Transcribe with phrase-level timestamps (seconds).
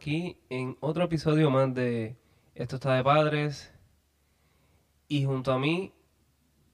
[0.00, 2.16] aquí en otro episodio más de
[2.54, 3.70] Esto está de padres.
[5.08, 5.92] Y junto a mí.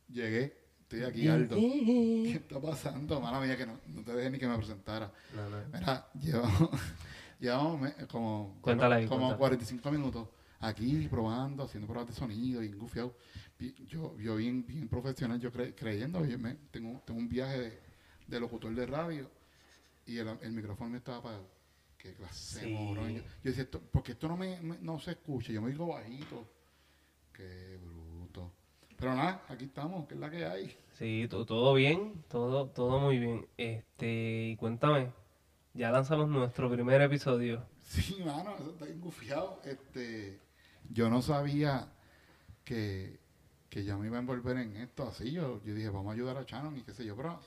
[0.09, 1.57] Llegué, estoy aquí, Aldo.
[1.57, 3.21] ¿Qué está pasando?
[3.21, 5.13] Mala mía, que no, no te dejé ni que me presentara.
[5.35, 5.57] No, no.
[5.73, 6.71] Mira, llevamos,
[7.41, 8.55] llevamos como,
[8.97, 9.37] ahí, como cuéntala.
[9.37, 10.29] 45 minutos
[10.61, 13.17] aquí probando, haciendo pruebas de sonido, bien gufiado.
[13.89, 17.81] Yo, yo bien, bien profesional, yo cre- creyendo, yo me- tengo, tengo un viaje de,
[18.29, 19.29] de locutor de radio
[20.07, 21.56] y el, el micrófono me estaba apagado.
[21.99, 22.73] Qué clase Sí.
[22.73, 23.15] morón.
[23.15, 25.87] Yo, yo decía, esto, porque esto no me, me- no se escucha, yo me digo
[25.89, 26.47] bajito.
[27.33, 28.53] Qué bruto.
[28.97, 30.77] Pero nada, aquí estamos, que es la que hay.
[30.95, 33.47] Sí, to- todo bien, todo, todo muy bien.
[33.59, 35.11] Este, y cuéntame,
[35.75, 37.67] ya lanzamos nuestro primer episodio.
[37.83, 39.61] Sí, mano, eso está bien gufiado.
[39.65, 40.41] Este,
[40.91, 41.93] yo no sabía
[42.65, 43.19] que,
[43.69, 45.31] que ya me iba a envolver en esto así.
[45.33, 47.39] Yo, yo dije, vamos a ayudar a Shannon y qué sé yo, pero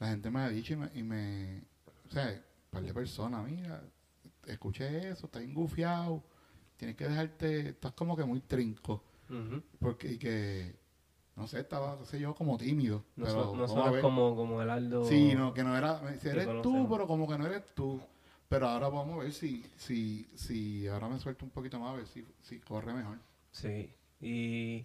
[0.00, 1.62] la gente me ha dicho y me, y me
[2.08, 3.82] o sea, par de personas, mira,
[4.46, 6.22] escuché eso, está bien gufiado,
[6.76, 9.02] tienes que dejarte, estás como que muy trinco,
[9.78, 10.74] porque y que,
[11.36, 14.02] no sé, estaba, qué sé yo, como tímido, No, pero so- no ver.
[14.02, 15.04] como, como el Aldo.
[15.04, 16.90] Sí, no, que no era, que eres tú, conocemos.
[16.90, 18.00] pero como que no eres tú.
[18.48, 21.96] Pero ahora vamos a ver si, si, si ahora me suelto un poquito más, a
[21.98, 23.18] ver si, si corre mejor.
[23.52, 23.94] Sí.
[24.20, 24.84] Y,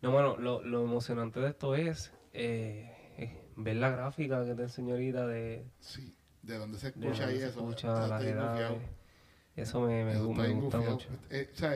[0.00, 4.62] no, bueno, lo, lo emocionante de esto es eh, eh, ver la gráfica que te
[4.62, 7.46] enseñó ahorita de, Sí, de dónde se escucha y eso.
[7.60, 8.34] escucha edades.
[8.34, 8.78] gufiado.
[9.56, 11.08] Eso me, me, Eso me gusta mucho.
[11.30, 11.74] Eh, o sea,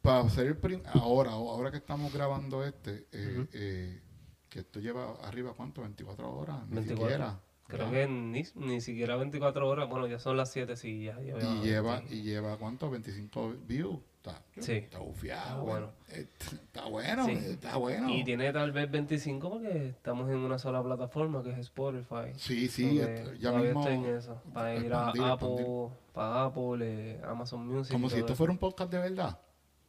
[0.00, 3.48] para hacer el prim- ahora, ahora que estamos grabando este, eh, Ujú.
[3.52, 4.00] eh,
[4.48, 5.80] que esto lleva arriba, ¿cuánto?
[5.82, 7.04] 24 horas, ni 24.
[7.08, 7.40] siquiera.
[7.66, 7.90] Creo Ya.
[7.92, 11.40] que ni, ni siquiera 24 horas, bueno, ya son las 7, sí, ya lleva.
[11.40, 12.90] Y lleva, y lleva, ¿cuánto?
[12.90, 13.98] 25 views.
[14.22, 14.72] Está, Sí.
[14.72, 15.42] está bufiado.
[15.48, 15.90] Está bueno.
[16.08, 17.30] eh, Está bueno, Sí.
[17.32, 18.10] está bueno.
[18.10, 22.32] Y tiene tal vez 25 porque estamos en una sola plataforma que es Spotify.
[22.36, 23.86] Sí, sí, esto- ya mismo.
[23.88, 24.38] en eso.
[24.52, 25.62] Para ir expandir, a expandir.
[25.64, 27.92] Apple, para Apple, eh, Amazon Music.
[27.92, 28.36] Como si esto eso.
[28.36, 29.38] fuera un podcast de verdad.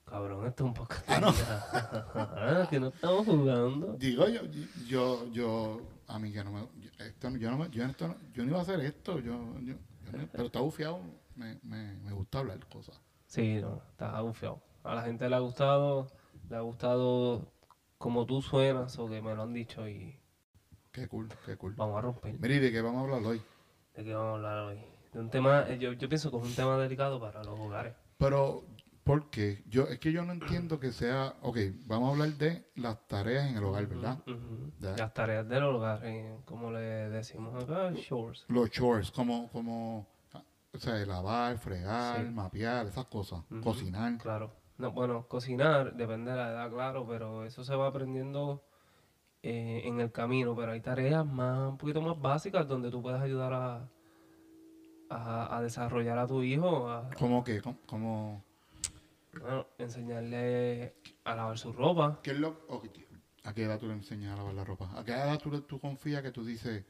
[0.05, 1.03] Cabrón, esto es un podcast.
[1.09, 1.27] Ah, no.
[2.63, 3.93] Ah, que no estamos jugando.
[3.97, 4.41] Digo, yo,
[4.87, 6.67] yo, yo, a mí que no me,
[7.05, 9.59] esto, no- yo no me, yo, esto no, yo no iba a hacer esto, yo,
[9.59, 9.73] yo,
[10.05, 10.99] yo no- pero está bufiado,
[11.35, 12.99] me, me, me gusta hablar cosas.
[13.31, 14.61] Sí, no, está bufiado.
[14.83, 16.11] A la gente le ha gustado,
[16.49, 17.49] le ha gustado
[17.97, 20.19] como tú suenas o que me lo han dicho y
[20.91, 21.73] Qué cool, qué cool.
[21.77, 22.37] vamos a romper.
[22.37, 23.41] Mira, ¿y de qué vamos a hablar hoy?
[23.95, 24.81] ¿De qué vamos a hablar hoy?
[25.13, 27.95] De un tema, eh, yo, yo pienso que es un tema delicado para los hogares.
[28.17, 28.65] Pero,
[29.05, 29.63] ¿por qué?
[29.65, 33.49] Yo, es que yo no entiendo que sea, ok, vamos a hablar de las tareas
[33.49, 34.17] en el hogar, ¿verdad?
[34.97, 38.43] Las tareas del hogar, eh, como le decimos acá, chores.
[38.49, 40.05] Los chores, como, como,
[40.73, 42.31] o sea, lavar, fregar, Sí.
[42.31, 44.17] mapear, esas cosas, cocinar.
[44.17, 44.51] Claro.
[44.77, 48.63] No, bueno, cocinar depende de la edad, claro, pero eso se va aprendiendo
[49.43, 50.55] eh, en el camino.
[50.55, 53.89] Pero hay tareas más, un poquito más básicas donde tú puedes ayudar a,
[55.09, 57.61] a, a desarrollar a tu hijo, a ¿Cómo que?
[57.61, 58.43] ¿Cómo, cómo-
[59.39, 62.19] bueno, enseñarle a lavar su ropa.
[62.23, 62.85] ¿Qué es lo, ok,
[63.43, 64.89] ¿A qué edad tú le enseñas a lavar la ropa?
[64.95, 66.83] ¿A qué edad tú, tú confías que tú dices,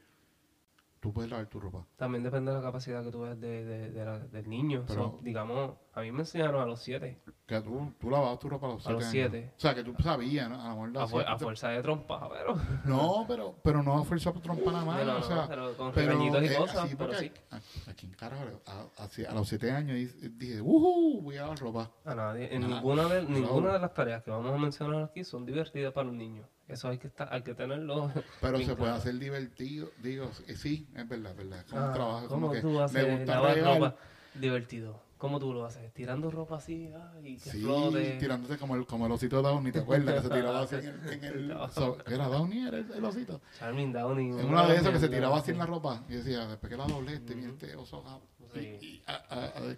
[1.02, 1.84] tú puedes lavar tu ropa?
[1.96, 4.84] También depende de la capacidad que tú ves de, de- de la- del niño.
[4.86, 8.48] Pero- So, digamos, a mí me enseñaron a los siete, Que tú, tú lavabas tu
[8.48, 9.32] ropa a los A los siete años.
[9.32, 9.52] siete.
[9.56, 10.60] O sea, que tú sabías, ¿no?
[10.60, 12.56] A lo mejor a, la fu- a siete- fuerza de trompa, pero...
[12.84, 15.00] No, pero, pero no a fuerza por trompa nada más.
[15.06, 17.30] No, no, o sea, pero con pero, y eh, cosas, así, pero sí.
[17.50, 18.86] a- Aquí en carajo, a,
[19.30, 21.20] a los siete años di- dije, ¡uhú!
[21.22, 21.90] Voy a lavar ropa.
[22.04, 22.54] A nadie.
[22.54, 26.06] En ninguna, de, ninguna de las tareas que vamos a mencionar aquí son divertidas para
[26.06, 26.46] los niños.
[26.68, 28.10] Eso hay que estar, hay que tenerlo.
[28.40, 29.90] Pero se puede hacer divertido.
[30.02, 31.58] Digo, eh, sí, es verdad, es verdad.
[31.58, 32.28] Es como Ah, trabajo.
[32.28, 33.94] ¿Cómo como que tú haces me gusta lavar ropa
[34.34, 34.98] divertido?
[35.22, 35.94] ¿Cómo tú lo haces?
[35.94, 38.16] Tirando ropa así ah, y que Sí, flote.
[38.18, 40.16] tirándote como el, como el osito Downey, ¿te acuerdas?
[40.16, 41.08] Que se tiraba así en el...
[41.12, 41.68] En el No.
[41.70, 42.66] so- ¿qué ¿Era Downey?
[42.66, 43.40] ¿Era el, el osito?
[43.56, 44.30] Charming Downey.
[44.30, 45.50] En una de esas que se tiraba así sí.
[45.52, 46.02] en la ropa.
[46.08, 47.46] Y decía, después que la doblé, este, Ujú.
[47.50, 48.02] este oso...
[48.04, 48.18] ah,
[48.52, 48.60] Sí.
[48.80, 49.74] y- y- ah,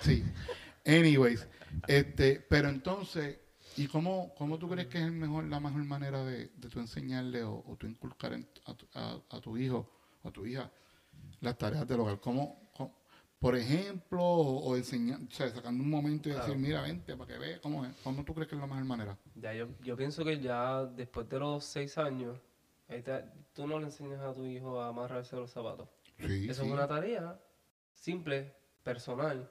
[0.00, 0.24] sí.
[0.86, 1.46] Anyways,
[1.86, 3.38] este, pero entonces,
[3.76, 6.80] ¿y cómo, cómo tú crees que es el mejor, la mejor manera de, de tú
[6.80, 9.90] enseñarle o, o tú inculcar en- a, tu, a- a tu hijo
[10.22, 10.70] o a tu hija
[11.42, 12.18] las tareas del hogar?
[12.18, 12.59] ¿Cómo, cómo-
[13.40, 17.32] por ejemplo, o, o enseñar, o sea, sacando un momento y decir, mira, vente para
[17.32, 17.92] que veas cómo es?
[18.04, 19.18] ¿Cómo tú crees que es la mejor manera?
[19.34, 22.38] Ya, yo, yo pienso que ya después de los seis años,
[22.86, 25.88] ahí te- tú no le enseñas a tu hijo a amarrarse los zapatos.
[26.18, 26.66] Sí, Eso sí.
[26.68, 27.40] es una tarea
[27.94, 29.50] simple, personal,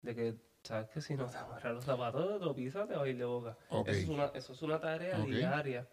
[0.00, 3.04] de que sabes que si no te amarras los zapatos, te lo pisas, te va
[3.04, 3.58] a ir de boca.
[3.68, 3.88] Ok.
[3.88, 5.86] Eso, es una, eso es una tarea diaria.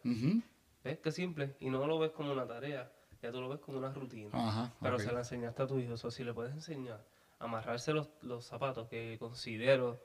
[0.86, 1.00] ¿Ves?
[1.00, 1.58] Que simple.
[1.60, 2.90] Y no lo ves como una tarea,
[3.22, 4.30] ya tú lo ves como una rutina.
[4.34, 4.74] Ajá.
[4.82, 5.02] Pero ok.
[5.02, 5.94] se la enseñaste a tu hijo.
[5.94, 7.04] Eso si le puedes enseñar
[7.40, 10.02] a amarrarse los, los zapatos, que considero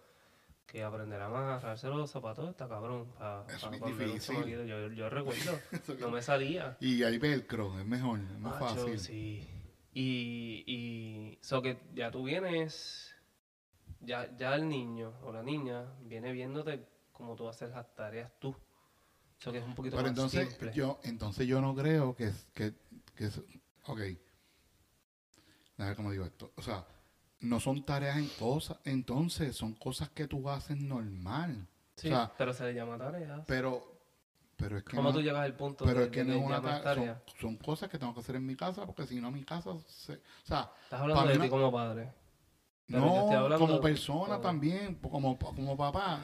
[0.67, 3.07] que aprender a amarrarse los zapatos está cabrón.
[3.19, 4.45] Pa, Es pa- difícil.
[4.67, 5.59] Yo, yo recuerdo,
[6.01, 6.77] no me salía.
[6.81, 8.99] Y hay velcro, es mejor, es más Macho, fácil.
[8.99, 9.49] sí.
[9.97, 13.15] Y, y so que ya tú vienes
[14.01, 18.57] ya, ya el niño o la niña viene viéndote como tú haces las tareas tú.
[19.41, 20.73] Eso que es un poquito Pero más entonces simple.
[20.75, 22.33] yo, entonces yo no creo que,
[23.15, 23.41] que es-
[23.87, 24.01] ok,
[25.79, 26.87] a ver cómo digo esto, o sea,
[27.41, 31.67] no son tareas en cosas, entonces son cosas que tú haces normal,
[31.97, 33.43] sí, o sea, pero se le llama tareas.
[33.47, 33.83] pero,
[34.57, 36.35] pero es que ¿Cómo no, tú llegas al punto pero de, es que de no
[36.35, 37.23] es una tarea, tarea?
[37.27, 39.77] son, son cosas que tengo que hacer en mi casa, porque si no mi casa,
[39.89, 42.13] se, o sea, Estás hablando de ti como padre.
[42.87, 43.01] No
[43.59, 46.21] como persona de- también, como, como papá,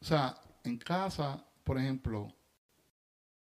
[0.00, 2.28] o sea, en casa, por ejemplo,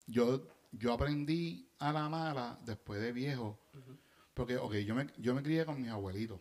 [0.08, 3.60] yo, yo aprendí a la mala después de viejo,
[4.34, 6.40] porque, ok, yo me, yo me crié con mis abuelitos,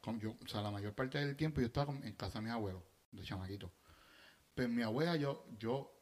[0.00, 2.44] con yo, o sea, la mayor parte del tiempo yo estaba con- en casa de
[2.44, 3.70] mis abuelos, de chamaquito.
[4.54, 5.92] Pero mi abuela, yo, yo,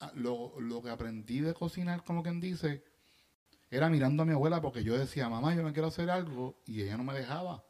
[0.00, 2.84] ah, lo, lo que aprendí de cocinar, como quien dice,
[3.70, 6.82] era mirando a mi abuela porque yo decía, mamá, yo me quiero hacer algo, y
[6.82, 7.64] ella no me dejaba.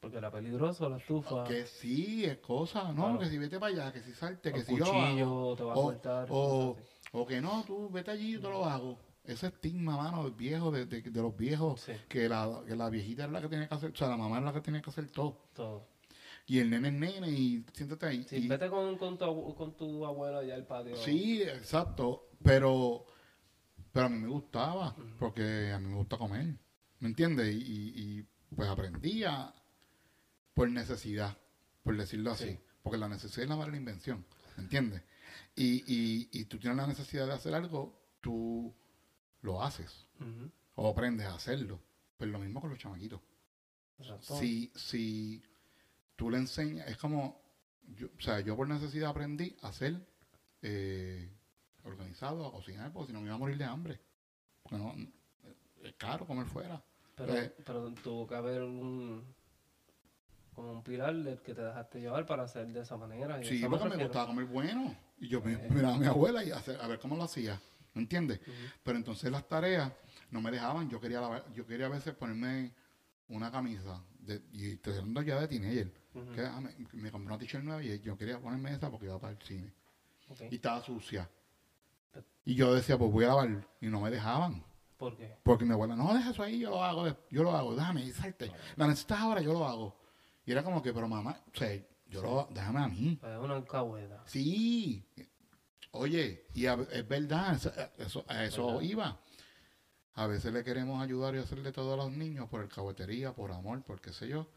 [0.00, 1.42] Porque era peligroso la estufa.
[1.44, 3.18] Que sí, es cosa, no, Claro.
[3.18, 5.00] que si vete para allá, que si salte, que si yo hago.
[5.00, 6.28] cuchillo te va a o- cortar.
[6.30, 6.76] o-
[7.12, 8.98] O que no, tú vete allí, yo te lo hago.
[9.28, 11.82] Ese estigma, mano, viejo, de, de, de los viejos.
[11.82, 14.16] Sí, que la, que la viejita es la que tiene que hacer, o sea, la
[14.16, 15.38] mamá es la que tiene que hacer todo.
[15.54, 15.86] todo.
[16.46, 18.24] Y el nene es nene y siéntate ahí.
[18.28, 20.96] Sí, y- vete con, con, tu, con tu abuelo allá al patio.
[20.96, 23.04] sí, exacto, pero,
[23.92, 26.46] pero a mí me gustaba, porque a mí me gusta comer,
[27.00, 27.54] ¿me entiendes?
[27.54, 28.26] Y, y, y,
[28.56, 29.52] pues aprendía
[30.54, 31.36] por necesidad,
[31.82, 32.58] por decirlo así, Sí.
[32.82, 34.24] porque la necesidad es la madre de la invención,
[34.56, 35.02] ¿me entiendes?
[35.54, 38.74] Y, y, y tú tienes la necesidad de hacer algo, tú
[39.42, 40.06] lo haces.
[40.74, 41.80] O aprendes a hacerlo.
[42.16, 43.20] Pues lo mismo con los chamaquitos.
[43.98, 44.36] exacto.
[44.38, 45.42] Si, si
[46.16, 47.40] tú le enseñas, es como,
[47.96, 50.04] yo, o sea, yo por necesidad aprendí a ser
[50.62, 51.30] eh,
[51.84, 54.00] organizado, a cocinar, porque si no me iba a morir de hambre.
[54.62, 54.94] Porque no,
[55.82, 56.82] es caro comer fuera.
[57.14, 57.54] Pero, Eh.
[57.64, 59.34] pero tuvo que haber un
[60.54, 63.40] como un pilar del que te dejaste llevar para hacer de esa manera.
[63.40, 64.96] y Sí, me porque me gustaba comer bueno.
[65.20, 65.68] Y yo Eh.
[65.70, 67.60] miraba a mi abuela y hacer, a ver cómo lo hacía.
[67.98, 68.38] ¿Me entiendes?
[68.84, 69.92] Pero entonces las tareas
[70.30, 70.88] no me dejaban.
[70.88, 72.72] Yo quería lavar- yo quería a veces ponerme
[73.26, 74.04] una camisa.
[74.20, 75.92] De, y estoy hablando ya de teenager.
[76.14, 79.06] Ujú, que ah, me, me compré una t-shirt nueva y yo quería ponerme esa porque
[79.06, 79.72] iba para el cine.
[80.48, 81.28] Y estaba sucia.
[82.44, 83.66] Y yo decía, pues voy a lavar.
[83.80, 84.62] Y no me dejaban.
[84.96, 85.36] ¿Por qué?
[85.42, 88.52] Porque mi abuela, no, deja eso ahí, yo lo hago, yo lo hago, déjame, salte.
[88.76, 89.96] La necesitas ahora, yo lo hago.
[90.46, 91.68] Y era como que, pero mamá, o sea,
[92.08, 93.18] yo lo, déjame a mí.
[93.22, 94.22] Es una alcahueta.
[94.26, 95.04] Sí.
[95.92, 98.80] Oye, y a- es verdad, eso, eso- a eso ¿Verdad?
[98.82, 99.20] iba.
[100.14, 103.52] A veces le queremos ayudar y hacerle todo a los niños por el cahuetería, por
[103.52, 104.48] amor, por qué sé yo.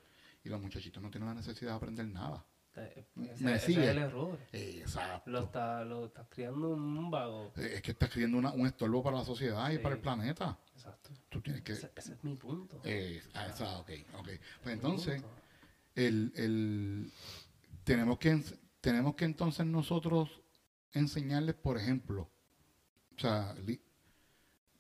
[0.44, 2.44] Y los muchachitos no tienen la necesidad de aprender nada.
[2.74, 3.84] Ese, Me ese sigue.
[3.84, 4.40] es el error.
[4.54, 5.30] Exacto.
[5.30, 7.52] Lo estás lo estás criando un vago.
[7.58, 9.80] Eh, Es que estás creando una- un estorbo para la sociedad y Sí.
[9.80, 10.58] para el planeta.
[10.74, 11.10] Exacto.
[11.30, 11.74] Tú tienes que...
[11.74, 12.80] Ese, ese es mi punto.
[12.84, 14.30] eh, ah, esa, ok, ok.
[14.64, 15.22] Pues entonces,
[15.96, 17.12] el, el,
[17.84, 18.42] tenemos, que,
[18.80, 20.30] tenemos que entonces nosotros
[20.94, 22.30] enseñarles, por ejemplo,
[23.18, 23.56] o sea,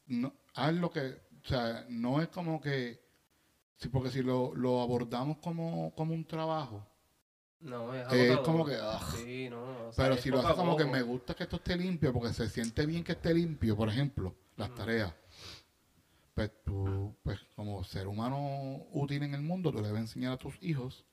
[0.07, 3.01] no, haz lo que, o sea, no es como que,
[3.77, 6.85] sí, porque si lo, lo abordamos como, como un trabajo,
[7.59, 9.89] No, es es como que, ah, Sí, no.
[9.89, 12.33] o sea, pero si lo haces como que me gusta que esto esté limpio, porque
[12.33, 15.13] se siente bien que esté limpio, por ejemplo, las tareas,
[16.33, 20.37] pues tú, pues como ser humano útil en el mundo, tú le debes enseñar a
[20.37, 21.05] tus hijos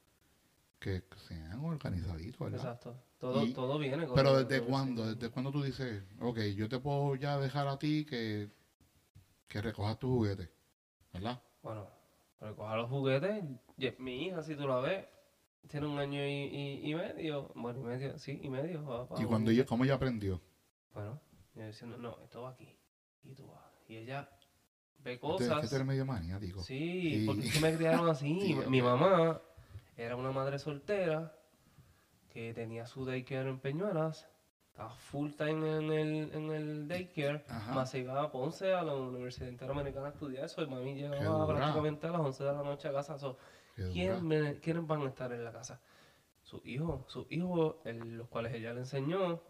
[0.81, 2.61] que sean organizaditos, ¿verdad?
[2.61, 2.97] Exacto.
[3.19, 5.15] Todo, Y- todo viene con Pero desde cuándo, sí.
[5.17, 8.49] desde cuándo tú dices, ok, yo te puedo ya dejar a ti que,
[9.49, 10.49] que recojas tu juguete,
[11.13, 11.43] ¿verdad?
[11.63, 11.89] Bueno,
[12.41, 13.45] recoja los juguetes.
[13.99, 15.05] Mi hija, si tú la ves,
[15.69, 17.51] tiene un año y, y, y medio.
[17.57, 18.85] Bueno, y medio, sí, y medio.
[18.85, 20.41] va y cuando ella, ¿cómo ella aprendió?
[20.95, 21.21] Bueno,
[21.55, 22.73] yo diciendo, no, esto va aquí.
[23.25, 23.65] Y tú vas.
[23.89, 24.29] Y ella
[24.99, 25.85] ve Tú tienes que cosas.
[25.85, 26.61] medio maniático.
[26.63, 27.27] Sí, Sí.
[27.27, 28.41] porque es que me criaron así.
[28.41, 29.41] Sí, Mi mamá
[29.97, 31.35] era una madre soltera
[32.39, 34.29] que tenía su daycare en Peñuelas.
[34.71, 37.45] Estaba full time en el, en el daycare.
[37.49, 37.75] Ajá.
[37.75, 40.63] Más se iba a Ponce a la Universidad Interamericana a estudiar eso.
[40.63, 43.19] Y mami llegaba prácticamente a las 11 de la noche a casa.
[43.19, 43.37] So.
[43.93, 45.81] ¿quién me- ¿Quiénes van a estar en la casa?
[46.43, 47.01] Sus hijos.
[47.09, 49.41] Sus hijos, el- los cuales ella le enseñó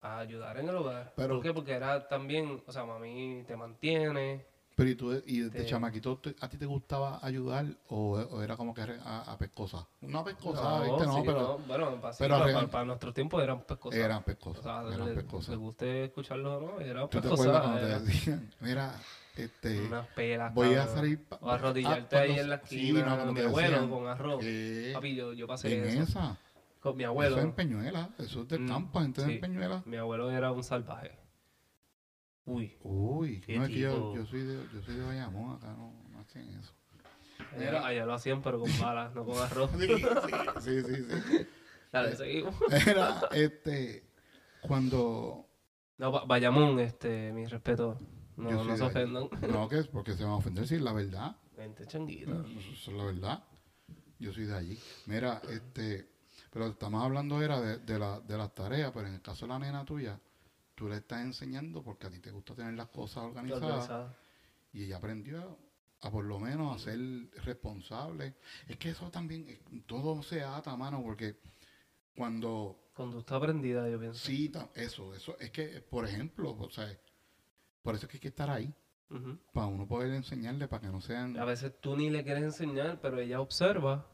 [0.00, 1.12] a ayudar en el hogar.
[1.16, 1.52] Pero- ¿Por qué?
[1.52, 4.46] Porque era también, o sea, mami te mantiene.
[4.80, 8.56] Pero y tú, y desde Te- chamaquito, ¿a ti te gustaba ayudar o, o era
[8.56, 9.84] como que re- a, a pescosas?
[10.00, 11.06] No a pescosas, No, ¿viste?
[11.06, 14.00] No, sí, pero no, bueno, para, pero para, real- para- para nuestros tiempos eran pescosas.
[14.00, 15.56] eran o pescosas, sea, eran le, le pescosas.
[15.56, 17.60] guste escucharlo o no, eran ¿Tú te acuerdas pescosas.
[17.62, 18.94] cuando te era decían, mira,
[19.36, 20.54] este, unas pelas.
[20.54, 20.94] voy a cabrón.
[20.96, 21.24] salir...
[21.28, 23.70] pa- O arrodillarte ah, ahí cuando- en la sí, esquina, no, cuando mi te abuelo
[23.72, 24.44] decían, con arroz.
[24.94, 26.02] Papi, yo, yo pasé en eso.
[26.04, 26.36] esa.
[26.80, 27.36] Con mi Eso abuelo.
[27.36, 29.34] es en Peñuela, eso es del Mm, campo, gente sí.
[29.34, 29.82] de Peñuela.
[29.84, 31.19] Mi abuelo era un salvaje.
[32.46, 32.76] Uy.
[32.82, 36.48] Uy, no es que yo, soy de, yo soy de Bayamón, acá no, no hacen
[36.58, 36.72] eso.
[37.56, 39.70] Allá, allá lo hacían, pero con balas, no con arroz.
[39.78, 39.86] Sí,
[40.60, 41.20] sí, sí, sí.
[41.28, 41.46] sí.
[41.92, 42.54] Dale, seguimos.
[42.86, 44.04] Era, este,
[44.62, 45.46] cuando...
[45.98, 47.98] No, Ba- Bayamón, este, mi respeto.
[48.36, 49.28] No, no se ofendan.
[49.50, 51.36] No, que es porque se van a ofender, sí, la verdad.
[51.56, 52.44] Vente, changuito.
[52.72, 53.44] Eso es la verdad.
[54.18, 54.78] Yo soy de allí.
[55.06, 56.08] Mira, este,
[56.50, 59.52] pero estamos hablando era de, de, la, de las tareas, pero en el caso de
[59.52, 60.18] la nena tuya,
[60.80, 64.16] tú le estás enseñando porque a ti te gusta tener las cosas organizadas Organizada.
[64.72, 65.58] y ella aprendió
[66.00, 66.98] a por lo menos a ser
[67.44, 68.36] responsable.
[68.66, 71.36] Es que eso también, eh, todo se ata, mano, porque
[72.16, 74.24] cuando Conducta aprendida, yo pienso.
[74.24, 76.88] sí, eso, eso, es que, por ejemplo, o sea,
[77.82, 78.74] por eso es que hay que estar ahí,
[79.52, 81.38] para uno poder enseñarle, para que no sean...
[81.38, 84.06] A veces tú ni le quieres enseñar, pero ella observa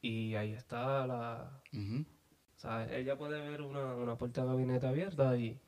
[0.00, 1.62] y ahí está la...
[1.72, 5.60] O sea, ella puede ver una, una puerta de gabinete abierta y,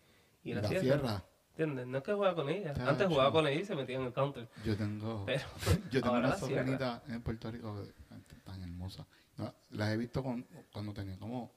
[0.44, 0.82] y la, la cierra.
[0.82, 1.25] cierra.
[1.50, 1.87] ¿Entiendes?
[1.87, 2.72] No es que juega con ella.
[2.87, 4.49] Antes jugaba con ella y se metía en el counter.
[4.64, 5.25] Yo tengo...
[5.26, 5.44] Pero
[5.90, 7.87] Yo tengo una sobrinita en Puerto Rico
[8.44, 9.06] tan hermosa.
[9.37, 11.50] No, las he visto con- cuando tenía como un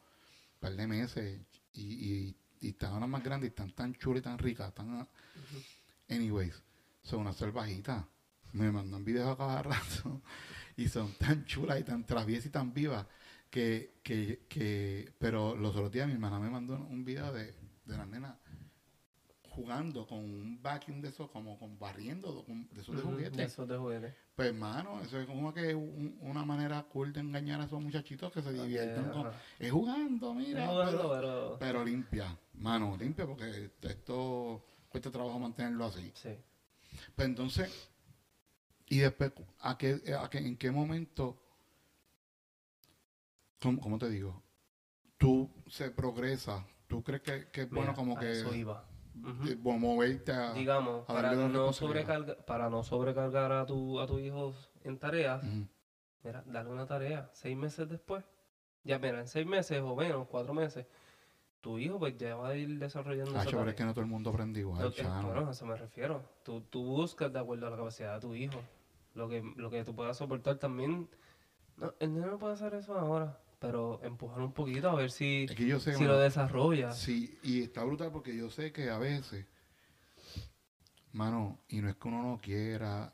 [0.60, 1.40] par de meses
[1.74, 4.74] y, y, y estaban las más grandes y están tan chulas y tan ricas.
[4.74, 5.08] Tan,
[6.10, 6.62] anyways,
[7.02, 8.04] son unas salvajitas.
[8.52, 10.22] Me mandan videos a cada rato
[10.78, 13.06] y son tan chulas y tan traviesas y tan vivas
[13.50, 15.14] que, que, que...
[15.20, 17.54] Pero los otros días mi hermana me mandó un video de,
[17.86, 18.38] de la nena
[19.56, 23.52] jugando con un vacuum de esos, como con barriendo, con- de esos de Ujú, juguetes.
[23.54, 24.16] Eso de juguete.
[24.36, 28.32] Pues, hermano, eso es como que un- una manera cool de engañar a esos muchachitos
[28.32, 29.10] que se divierten.
[29.10, 29.40] con- Ajá.
[29.60, 30.68] es jugando, mira.
[30.86, 31.58] Pero, pero...
[31.60, 36.12] pero limpia, mano, limpia, porque esto cuesta trabajo mantenerlo así.
[36.16, 36.38] Sí.
[37.16, 37.90] Pues entonces,
[38.88, 41.42] y después, ¿a qué, a qué- ¿en qué momento,
[43.62, 44.42] cómo, cómo te digo?
[45.18, 48.86] Tú se progresa, tú crees que, que es bueno Mira, como a que Eso iba.
[49.48, 50.54] Eh, moverte a...
[50.54, 51.74] Digamos, a para no, responsabilidad.
[51.74, 54.54] sobrecarga, para no sobrecargar a tu, a tu hijo
[54.84, 55.68] en tareas, Ujú.
[56.24, 58.24] mira, dale una tarea seis meses después.
[58.84, 60.86] Ya, mira, en seis meses o menos, cuatro meses,
[61.62, 63.72] tu hijo pues ya va a ir desarrollando esa Hacho, pero tarea.
[63.72, 66.22] es que no todo el mundo aprende igual, que- bueno, a eso me refiero.
[66.44, 68.62] Tú, tú buscas de acuerdo a la capacidad de tu hijo.
[69.16, 71.10] Lo que, lo que tú puedas soportar también.
[71.78, 75.46] No, el niño no puede hacer eso ahora, pero empujar un poquito a ver si,
[75.50, 76.92] Es que yo sé, si lo desarrolla.
[76.92, 79.46] Sí, y está brutal porque yo sé que a veces,
[81.12, 83.14] mano, y no es que uno no quiera,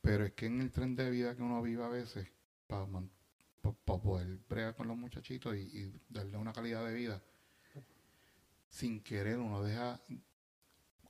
[0.00, 2.28] pero es que en el tren de vida que uno vive a veces,
[2.66, 2.86] para
[3.84, 7.22] poder bregar con los muchachitos y, y darle una calidad de vida,
[8.68, 10.00] sin querer uno deja,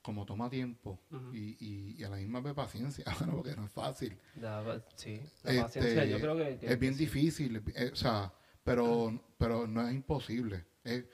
[0.03, 0.99] como toma tiempo,
[1.33, 4.15] y, y, y a la misma vez paciencia, mano, porque no es fácil.
[4.35, 8.31] Da- sí, la Este, paciencia, yo creo que, es bien difícil, eh, o sea,
[8.63, 10.65] pero, pero no es imposible.
[10.83, 11.05] Es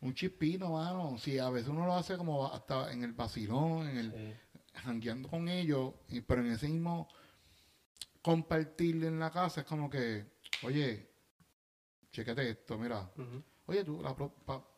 [0.00, 1.18] un chispino, mano.
[1.18, 4.34] Si a veces uno lo hace como hasta en el vacilón, en el Sí.
[4.74, 7.08] jangueando con ellos, y, pero en ese mismo
[8.22, 10.26] compartir en la casa es como que,
[10.62, 11.10] oye,
[12.12, 13.10] chécate esto, mira,
[13.66, 14.02] oye, tú,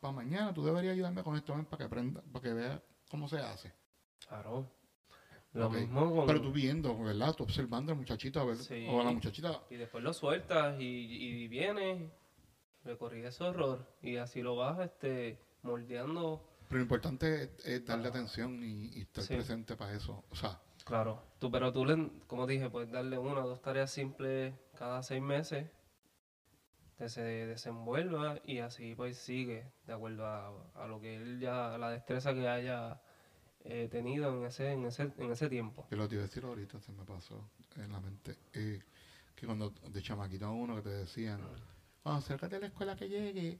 [0.01, 2.81] para mañana tú deberías ayudarme con esto, ven, para que aprenda, para que veas
[3.13, 3.71] cómo se hace.
[4.27, 4.65] Claro.
[5.53, 6.25] Lo mismo con...
[6.25, 7.35] Pero tú viendo, ¿verdad?
[7.35, 8.87] Tú observando al muchachito a ver, Sí.
[8.89, 10.83] o a la muchachita, Y después lo sueltas y,
[11.43, 12.11] y vienes,
[12.85, 16.41] le corriges ese error y así lo vas este, moldeando.
[16.67, 18.09] Pero lo importante es, es darle Ah.
[18.09, 19.35] atención y, y estar Sí.
[19.35, 20.23] presente para eso.
[20.31, 23.91] O sea, Claro, tú, pero tú, le, como dije, puedes darle una o dos tareas
[23.91, 25.69] simples cada seis meses
[26.97, 31.73] que se desenvuelva y así pues sigue de acuerdo a, a lo que él ya,
[31.73, 33.01] a la destreza que haya
[33.65, 35.87] eh, tenido en ese, en ese, en ese tiempo.
[35.89, 38.37] yo lo te iba a decir ahorita, se me pasó en la mente.
[38.53, 38.79] eh,
[39.35, 41.41] que cuando de chamaquito a uno que te decían,
[42.03, 43.59] oh, acércate a la escuela que llegue,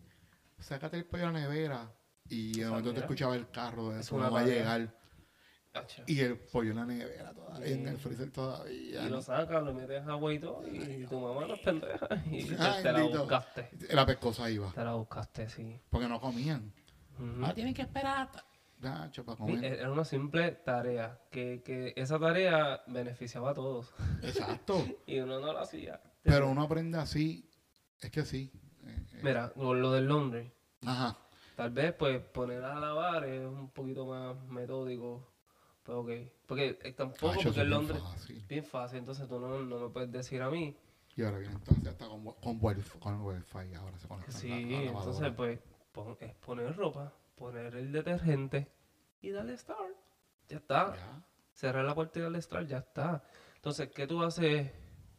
[0.60, 1.92] sácate el pollo a la nevera.
[2.30, 4.96] Y momento te escuchaba el carro de Es eso, una no va a llegar.
[6.06, 9.06] Y el pollo en la nevera todavía, en el freezer todavía.
[9.06, 12.08] Y lo sacas, lo metes agua y todo, y tu mamá no es pendeja.
[12.32, 13.70] Y te, la buscaste.
[13.90, 15.80] La pescosa iba, Te la buscaste, sí.
[15.90, 16.72] porque no comían.
[17.18, 17.44] Ujú.
[17.46, 18.30] Ah, tienen que esperar.
[18.80, 19.64] Nacho, para comer.
[19.64, 24.86] Era una simple tarea, que, que esa tarea beneficiaba a todos Exacto.
[25.08, 26.02] y uno no la hacía.
[26.22, 27.50] Pero uno aprende así.
[28.02, 28.52] Es que sí.
[28.86, 30.52] eh, eh, Mira, con lo del laundry,
[30.86, 31.18] Ajá.
[31.56, 35.33] tal vez pues poner a lavar es un poquito más metódico,
[35.84, 36.10] pues ok.
[36.48, 38.38] Porque eh, tampoco, eso porque es el bien laundry fácil.
[38.38, 40.76] es bien fácil, entonces tú no, no me puedes decir a mí.
[41.16, 44.56] Y ahora viene entonces hasta con, con, Wi-Fi, con Wi-Fi, ahora se conecta Sí, la,
[44.56, 45.60] la entonces pues
[45.92, 48.72] pon- es poner ropa, poner el detergente
[49.22, 49.96] y darle start.
[50.50, 50.96] Ya está.
[50.96, 51.24] Ya.
[51.54, 53.24] cerrar la puerta y darle start, ya está.
[53.56, 54.72] Entonces, ¿qué tú haces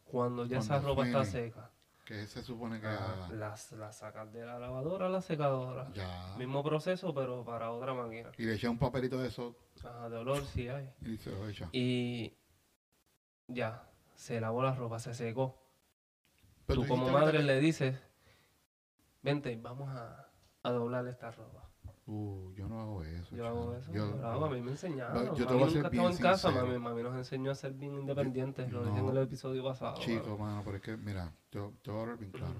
[0.03, 1.71] cuando ya esa ropa está seca?
[2.05, 5.91] Que se supone que Ah, las, las sacas de la lavadora a la secadora.
[5.93, 6.35] Ya.
[6.37, 8.31] Mismo proceso, pero para otra máquina.
[8.37, 10.91] Y le echa un papelito de eso Ajá, de olor sí hay.
[11.71, 12.37] y
[13.47, 15.61] ya, se lavó la ropa, se secó.
[16.65, 17.99] Pero tú como madre le dices,
[19.21, 20.27] vente, vamos a,
[20.63, 21.69] a doblar esta ropa.
[22.07, 23.35] Uh, yo no hago eso.
[23.35, 25.35] Yo hago eso, Yo- yo lo hago, a mí me enseñaron.
[25.35, 27.55] yo te voy a ser nunca bien estaba en casa, mami, mami nos enseñó a
[27.55, 29.11] ser bien independientes, lo dije en no.
[29.11, 29.99] el episodio pasado.
[29.99, 32.55] Chico, mano, pero es que, mira, yo te voy a hablar bien claro.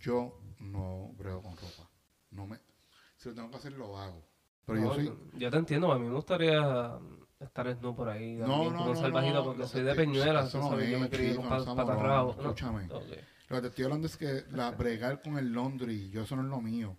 [0.00, 1.88] Yo no brego con ropa.
[2.30, 2.60] No me...
[3.16, 4.27] Si lo tengo que hacer, lo hago.
[4.68, 5.12] Pero No, yo soy...
[5.38, 6.98] yo te entiendo, a mí me gustaría
[7.40, 10.68] estar snu por ahí, No, no, no, salvajito, porque soy de te- Peñuela, eso no
[10.68, 12.30] sabes, yo me crié con patarrabo.
[12.38, 12.88] escúchame.
[13.48, 16.42] Lo que te estoy hablando es que la bregar con el laundry, yo eso no
[16.42, 16.96] es lo mío.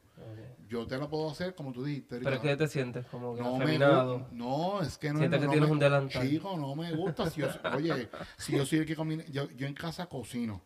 [0.68, 2.20] Yo te la puedo hacer como tú dijiste.
[2.20, 4.28] Pero es que te sientes como que no me afeminado.
[4.32, 6.28] no, es que no Sientes que no tienes me- un delantal.
[6.30, 7.30] Chico, no me gusta.
[7.30, 10.62] Si yo, oye, si yo soy el que comina, yo, yo en casa cocino.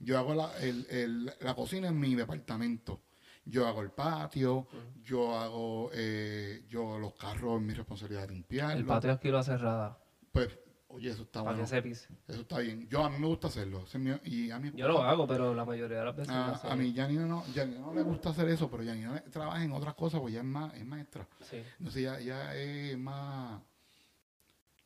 [0.00, 3.00] Yo hago la, el, el- la cocina en mi departamento.
[3.48, 4.66] Yo hago el patio,
[5.04, 8.80] yo hago eh, yo los carros, es mi responsabilidad de limpiarlos.
[8.80, 9.96] El patio aquí lo hace cerrada,
[10.32, 10.48] Pues,
[10.88, 11.58] oye, eso está bueno.
[11.64, 12.08] que.
[12.26, 12.88] Eso está bien.
[12.88, 13.84] Yo a mí me gusta hacerlo.
[14.24, 16.68] y a mí Yo lo hago, pero la mayoría de las veces A, sé.
[16.68, 19.94] a mí Janina no, Janina no le gusta hacer eso, pero Janina trabaja en otras
[19.94, 21.28] cosas, pues ella es más, es maestra.
[21.42, 21.62] Sí.
[21.78, 23.62] Entonces ella, ella es más,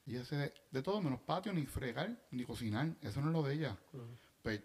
[0.05, 2.89] ella hace de, de todo menos patio, ni fregar, ni cocinar.
[3.01, 3.77] Eso no es lo de ella.
[4.43, 4.61] Pues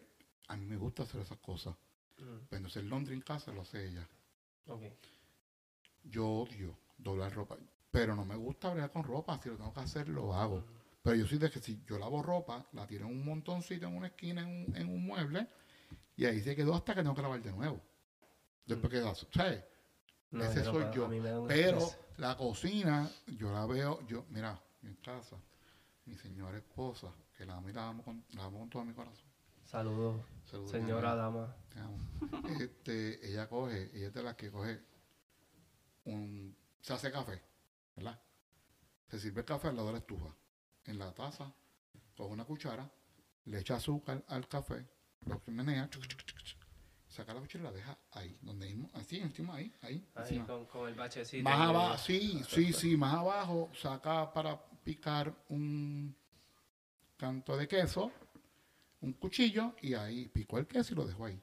[0.50, 1.75] a mí me gusta hacer esas cosas.
[2.17, 2.45] Ujú.
[2.50, 4.07] Pues entonces el laundry en casa lo hace ella.
[6.03, 7.57] Yo odio doblar ropa,
[7.91, 9.39] pero no me gusta bregar con ropa.
[9.41, 10.63] Si lo tengo que hacer, lo hago.
[11.01, 13.95] Pero yo soy de que si yo lavo ropa, la tiro en un montoncito en
[13.95, 15.48] una esquina, en un, en un mueble,
[16.15, 17.79] y ahí se quedó hasta que tengo que lavar de nuevo.
[18.65, 19.63] Después que la, ¿sabes?
[20.31, 21.07] No, Ese soy yo.
[21.48, 22.00] Pero estrés.
[22.17, 25.38] la cocina, yo la veo, yo, mira, en casa,
[26.05, 28.93] mi señora esposa, que la amo y la amo con, la amo con todo mi
[28.93, 29.29] corazón.
[29.75, 31.53] Saludos, Saludos, señora dama.
[32.62, 34.79] Este, ella coge, ella es de las que coge
[36.05, 37.41] un, se hace café,
[37.94, 38.17] ¿verdad?
[39.10, 40.34] Se sirve el café al lado de la estufa,
[40.86, 41.54] en la taza,
[42.15, 42.89] coge una cuchara,
[43.43, 44.88] le echa azúcar al café,
[45.26, 46.60] lo menea, chuc, chuc, chuc, chuc,
[47.10, 50.67] saca la cuchara y la deja ahí, donde mismo, así, encima ahí, ahí, Ahí con,
[50.67, 51.43] con el bachecito.
[51.43, 56.15] Más abajo, sí, sí, sí, más abajo saca para picar un
[57.17, 58.10] canto de queso,
[59.06, 61.41] un cuchillo y ahí picó el queso y lo dejó ahí.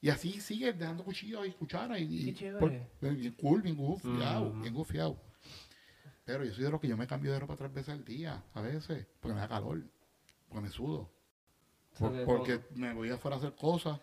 [0.00, 2.70] Y así sigue dejando cuchillos y cucharas y, y por-
[3.16, 5.18] bien cool, bien gufiado, bien gufiado.
[6.24, 8.42] Pero yo soy de los que yo me cambio de ropa tres veces al día,
[8.54, 9.82] a veces, porque me da calor,
[10.48, 11.10] porque me sudo.
[11.98, 13.98] Por- porque me voy afuera a hacer cosas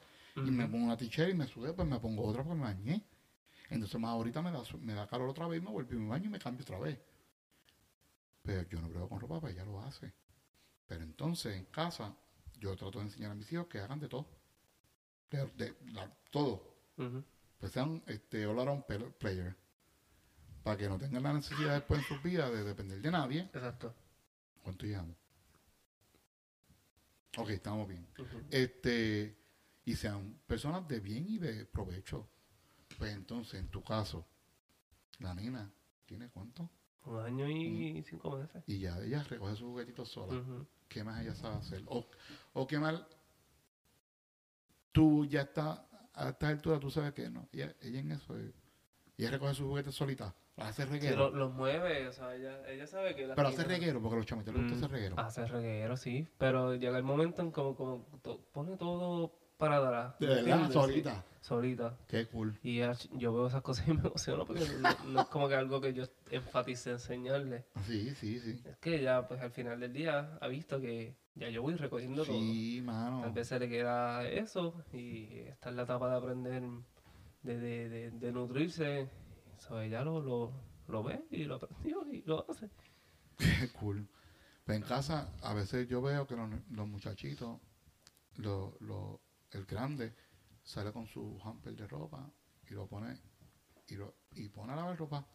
[0.48, 3.04] y me pongo una t-shirt y me sudé, pues me pongo otra porque me bañé.
[3.70, 6.26] Entonces más ahorita me da, me da calor otra vez, me vuelvo y me baño
[6.26, 7.00] y me cambio otra vez.
[8.44, 10.14] Pero yo no pruebo con ropa, pues ella lo hace.
[10.92, 12.14] Pero entonces en casa
[12.60, 14.28] yo trato de enseñar a mis hijos que hagan de todo.
[15.30, 15.74] De, de-
[16.32, 16.76] todo.
[16.98, 17.24] Ujú.
[17.58, 18.84] Pues sean este, all around
[19.18, 19.56] player.
[20.64, 23.40] Para que no tengan la necesidad después en sus vidas de depender de nadie.
[23.54, 23.96] Exacto.
[24.64, 25.16] ¿Cuánto llevamos?
[27.38, 28.06] Ok, estamos bien
[28.50, 29.38] este
[29.86, 32.30] y sean personas de bien y de provecho.
[32.98, 34.28] Pues entonces, en tu caso,
[35.20, 35.72] la nena
[36.06, 36.70] tiene cuánto?
[37.06, 38.64] Un año y cinco meses.
[38.68, 40.44] Y ya ella recoge sus juguetitos sola.
[40.88, 41.84] ¿Qué más ella sabe hacer?
[41.88, 42.06] O,
[42.54, 43.08] o qué mal
[44.92, 47.48] tú ya está a esta altura, tú sabes que no.
[47.52, 48.52] Ella, ella en eso, eh,
[49.18, 50.36] ella recoge sus juguetes solita.
[50.58, 51.30] Hace Sí, reguero.
[51.30, 53.26] lo- los mueve, o sea, ella, ella sabe que...
[53.26, 55.20] las pero hace reguero, porque los chamitos les gusta Mm, hacer reguero.
[55.20, 56.28] Hace reguero, sí.
[56.38, 60.20] Pero llega el momento en como, como to- pone todo para atrás.
[60.20, 61.24] de solita.
[61.42, 61.98] solita.
[62.08, 62.58] Qué cool.
[62.64, 65.56] Y ya yo veo esas cosas y me emociono porque no, no es como que
[65.56, 67.66] algo que yo enfatice enseñarle.
[67.86, 68.62] Sí, sí, sí.
[68.66, 72.26] Es que ya, pues al final del día ha visto que ya yo voy recogiendo
[72.26, 72.36] todo.
[72.36, 73.32] Sí, mano.
[73.32, 76.64] Vez se le queda eso y está en la etapa de aprender,
[77.44, 79.10] de, de, de, de nutrirse.
[79.60, 80.52] So, ella lo, lo,
[80.88, 82.70] lo ve y lo aprendió y lo hace.
[83.38, 84.08] Qué cool.
[84.66, 87.60] Pues en casa, a veces yo veo que los, los muchachitos,
[88.38, 89.22] lo, lo-
[89.52, 90.14] el grande,
[90.64, 92.30] sale con su hamper de ropa
[92.70, 93.20] y lo pone
[93.88, 95.26] y, lo, y pone a lavar ropa.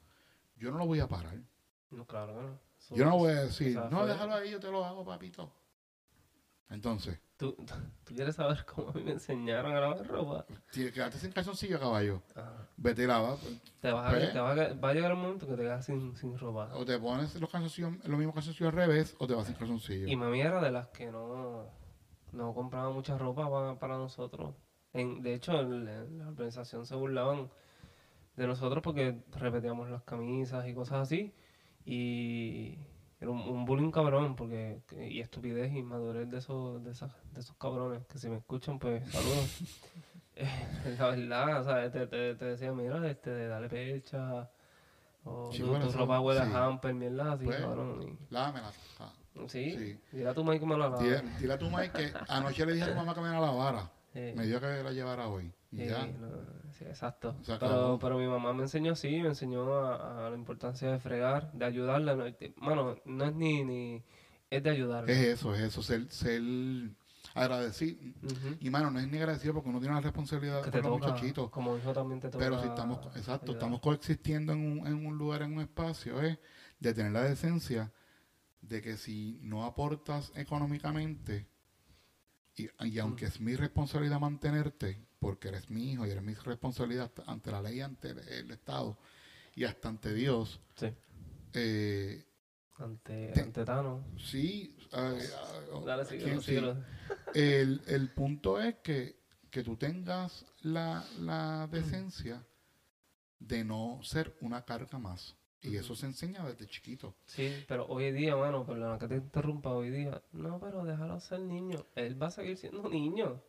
[0.57, 1.39] Yo no lo voy a parar.
[1.91, 2.59] No, claro,
[2.91, 5.53] Yo no voy a decir, no, fue- déjalo ahí, yo te lo hago, papito.
[6.69, 7.55] Entonces, ¿Tú,
[8.05, 10.47] tú quieres saber cómo a mí me enseñaron a lavar ropa?
[10.71, 12.69] si quedaste sin calzoncillo, caballo, Ajá.
[12.77, 13.37] vete y lava.
[13.37, 15.85] pues, Te vas a, te vas a, va a llegar un momento que te quedas
[15.85, 16.75] sin, sin ropa.
[16.75, 20.09] O te pones los calzoncillos, los mismos calzoncillos al revés, o te vas sin calzoncillo.
[20.09, 21.71] Y mami era de las que no,
[22.37, 24.55] no compraba mucha ropa pa- para nosotros.
[24.93, 27.51] En, de hecho, en, la organización se burlaban
[28.37, 31.33] de nosotros porque repetíamos las camisas y cosas así.
[31.85, 32.79] Y
[33.21, 37.41] era un, bullying cabrón porque, que- y estupidez y madurez de esos, de, esas, de
[37.41, 39.61] esos cabrones que si me escuchan, pues saludos.
[40.39, 44.51] Eh, la verdad, o sea, te, te, te decía, mira, este, dale pecha.
[45.27, 46.51] O Sí, tu, bueno, eso- ropa huele sí.
[46.55, 48.03] a hamper, mierda así, Pues, cabrón.
[48.03, 48.73] y- Lámela.
[49.01, 49.13] ah,
[49.49, 49.99] Sí, Sí.
[50.13, 51.05] dile a tu madre que me la lave.
[51.05, 53.41] Dile, dile a tu madre que anoche le dije a tu mamá que me la
[53.41, 53.91] lavara.
[54.13, 54.33] Sí.
[54.35, 55.53] Me dijo que la llevara hoy.
[55.73, 56.07] Y Sí, ya.
[56.07, 56.29] no,
[56.73, 57.37] sí, exacto.
[57.47, 61.53] Pero, pero mi mamá me enseñó así, me enseñó a, a la importancia de fregar,
[61.53, 62.15] de ayudarla.
[62.15, 62.25] No,
[62.57, 64.03] mano, no es ni, ni
[64.49, 65.13] es de ayudarla.
[65.13, 65.83] Es eso, es eso.
[65.83, 66.41] Ser, ser
[67.37, 67.99] agradecido.
[68.61, 71.09] Y mano, no es ni agradecido porque uno tiene una responsabilidad Que con los toca,
[71.13, 71.51] muchachitos.
[71.51, 72.45] como hijo también te toca.
[72.45, 73.57] Pero si estamos, exacto, ayudar.
[73.57, 76.39] estamos coexistiendo en un, en un lugar, en un espacio, es
[76.81, 77.93] de tener la decencia
[78.61, 81.47] de que si no aportas económicamente,
[82.57, 87.11] y, y aunque es mi responsabilidad mantenerte, porque eres mi hijo y eres mi responsabilidad
[87.27, 88.99] ante la ley, ante el, el Estado
[89.55, 90.87] y hasta ante Dios, Sí,
[91.55, 92.26] eh,
[92.79, 94.01] ante, Te- ante Thanos.
[94.19, 95.15] sí, ah,
[95.85, 96.47] Dale, ¿quién síguelo, sí?
[96.49, 96.77] síguelo.
[97.35, 99.17] El, el punto es que,
[99.51, 102.43] que tú tengas la, la decencia
[103.39, 105.37] de no ser una carga más.
[105.63, 107.15] Y eso se enseña desde chiquito.
[107.27, 110.23] Sí, pero hoy día, mano, perdona que te interrumpa hoy día.
[110.33, 111.85] No, pero déjalo ser niño.
[111.97, 113.41] Él va a seguir siendo niño.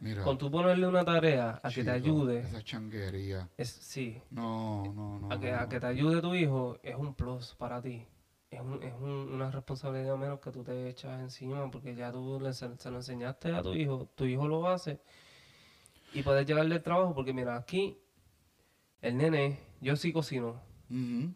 [0.00, 3.48] Mira, Con tú ponerle una tarea a que te ayude, Esa changuería.
[3.56, 5.32] es sí, No, no, no.
[5.32, 8.04] a que, no, a que te ayude tu hijo es un plus para ti.
[8.52, 12.38] Es, un- es un- una responsabilidad menos que tú te echas encima porque ya tú
[12.38, 15.00] le, se, se lo enseñaste a tu hijo, tu hijo lo hace
[16.12, 17.98] y puedes llegarle el trabajo porque mira, aquí
[19.00, 20.60] el nene, yo sí cocino,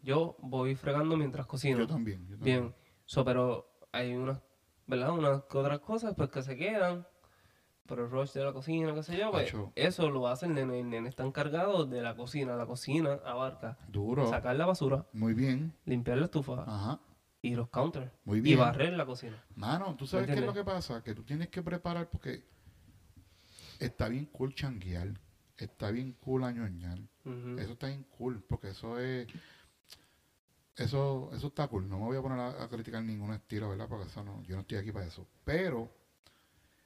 [0.02, 1.78] yo voy fregando mientras cocino.
[1.78, 2.26] Yo también.
[2.28, 2.60] yo también.
[2.64, 2.74] Bien,
[3.06, 4.42] so, pero hay unas,
[4.86, 5.12] ¿verdad?
[5.12, 7.06] Unas que otras cosas pues que se quedan
[7.86, 10.80] por el rush de la cocina, qué sé yo, pues, eso lo hace el nene,
[10.80, 14.28] el nene está encargado de la cocina, la cocina abarca Duro.
[14.28, 15.72] sacar la basura, Muy bien.
[15.86, 17.00] limpiar la estufa Ajá.
[17.46, 18.58] Y los counters Muy y bien.
[18.58, 19.42] barrer la cocina.
[19.54, 21.02] Mano, ¿tú sabes qué es lo que pasa?
[21.02, 22.44] Que tú tienes que preparar porque
[23.78, 25.08] está bien cool changuear.
[25.56, 26.98] Está bien cool añoñar.
[27.24, 29.26] Eso está bien cool, porque eso es.
[30.76, 31.88] Eso, eso está cool.
[31.88, 33.88] No me voy a poner a, a criticar ningún estilo, ¿verdad?
[33.88, 35.26] Porque eso no, yo no estoy aquí para eso.
[35.44, 35.90] Pero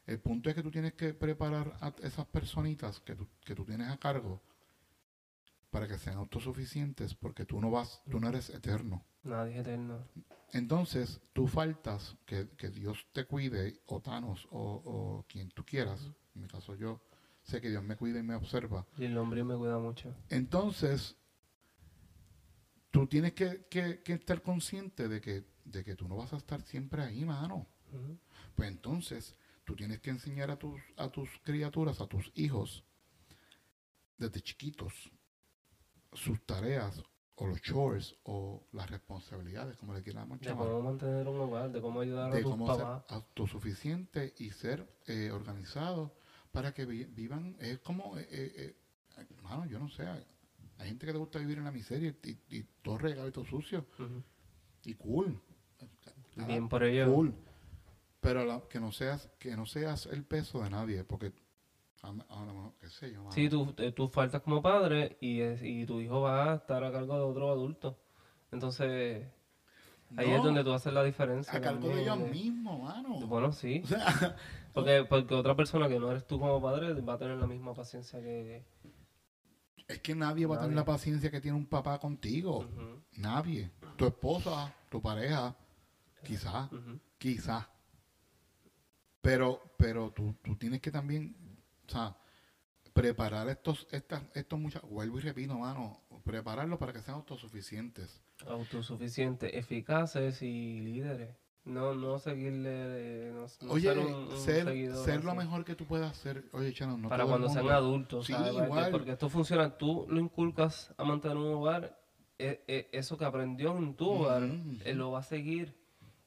[0.06, 3.64] el punto es que tú tienes que preparar a esas personitas que tú, que tú
[3.64, 4.40] tienes a cargo
[5.70, 9.04] para que sean autosuficientes, porque tú no vas, tú no eres eterno.
[9.24, 9.98] Nadie es eterno.
[10.52, 16.00] Entonces, tú faltas que, que Dios te cuide, o Thanos, o, o quien tú quieras.
[16.34, 17.00] En mi caso, yo
[17.42, 18.86] sé que Dios me cuida y me observa.
[18.98, 20.14] Y el hombre me cuida mucho.
[20.28, 21.16] Entonces,
[22.90, 26.36] tú tienes que, que- que estar consciente de que, de que tú no vas a
[26.36, 27.66] estar siempre ahí, mano.
[28.54, 32.84] Pues entonces, tú tienes que enseñar a tus, a tus criaturas, a tus hijos,
[34.18, 35.10] desde chiquitos,
[36.12, 37.02] sus tareas,
[37.40, 41.70] o los chores, o las responsabilidades, como le quieramos De llamar, cómo mantener un hogar,
[41.72, 46.14] de cómo ayudar a de tus cómo ser autosuficiente y ser eh, organizado
[46.52, 48.76] para que vi- vivan, es como, eh, eh,
[49.18, 50.24] eh, mano, yo no sé, hay
[50.78, 53.44] hay gente que le gusta vivir en la miseria y, y todo regado y todo
[53.44, 53.84] sucio,
[54.84, 55.38] y cool.
[56.36, 57.12] Bien por ello.
[57.12, 57.34] Cool.
[58.20, 61.32] Pero la- que no seas que no seas el peso de nadie, porque
[62.02, 63.30] a, a lo mejor, qué sé yo.
[63.30, 66.82] Sí, tú, eh, tú faltas como padre y, es- y tu hijo va a estar
[66.84, 67.98] a cargo de otro adulto.
[68.52, 69.26] Entonces,
[70.16, 71.52] ahí es donde tú haces la diferencia.
[71.54, 73.20] a cargo de ellos mismos, mano.
[73.26, 73.82] Bueno, sí.
[73.84, 74.36] O sea,
[74.72, 77.74] Porque, porque otra persona que no eres tú como padre va a tener la misma
[77.74, 78.64] paciencia que...
[79.88, 82.68] es que nadie va a tener la paciencia que tiene un papá contigo.
[83.16, 83.70] Nadie.
[83.96, 85.56] Tu esposa, tu pareja,
[86.22, 86.70] quizás,
[87.18, 87.66] quizás.
[89.20, 91.34] Pero, pero tú, tú tienes que también,
[91.90, 92.16] o sea,
[92.92, 98.20] preparar estos, estas, estos muchachos, vuelvo y repito, mano, prepararlos para que sean autosuficientes.
[98.46, 101.36] Autosuficientes, eficaces y líderes.
[101.64, 102.70] No, no seguirle...
[102.72, 106.10] eh, No, no Oye, ser, un, un ser, seguidor ser lo mejor que tú puedas
[106.10, 106.44] hacer.
[106.52, 108.52] Oye, Chano, no para cuando sean adultos, Sí, ¿sabes?
[108.52, 108.90] Porque- igual.
[108.90, 111.98] Porque esto funciona, tú lo inculcas a mantener un hogar,
[112.38, 115.78] e- e- eso que aprendió en tu hogar, él lo va a seguir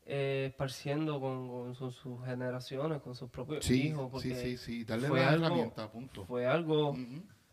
[0.06, 4.58] eh, esparciendo con, con sus, sus generaciones, con sus propios Sí, hijos, sí, porque sí,
[4.58, 4.84] sí.
[4.84, 6.26] Darle fue la algo- herramienta, punto.
[6.26, 6.94] fue algo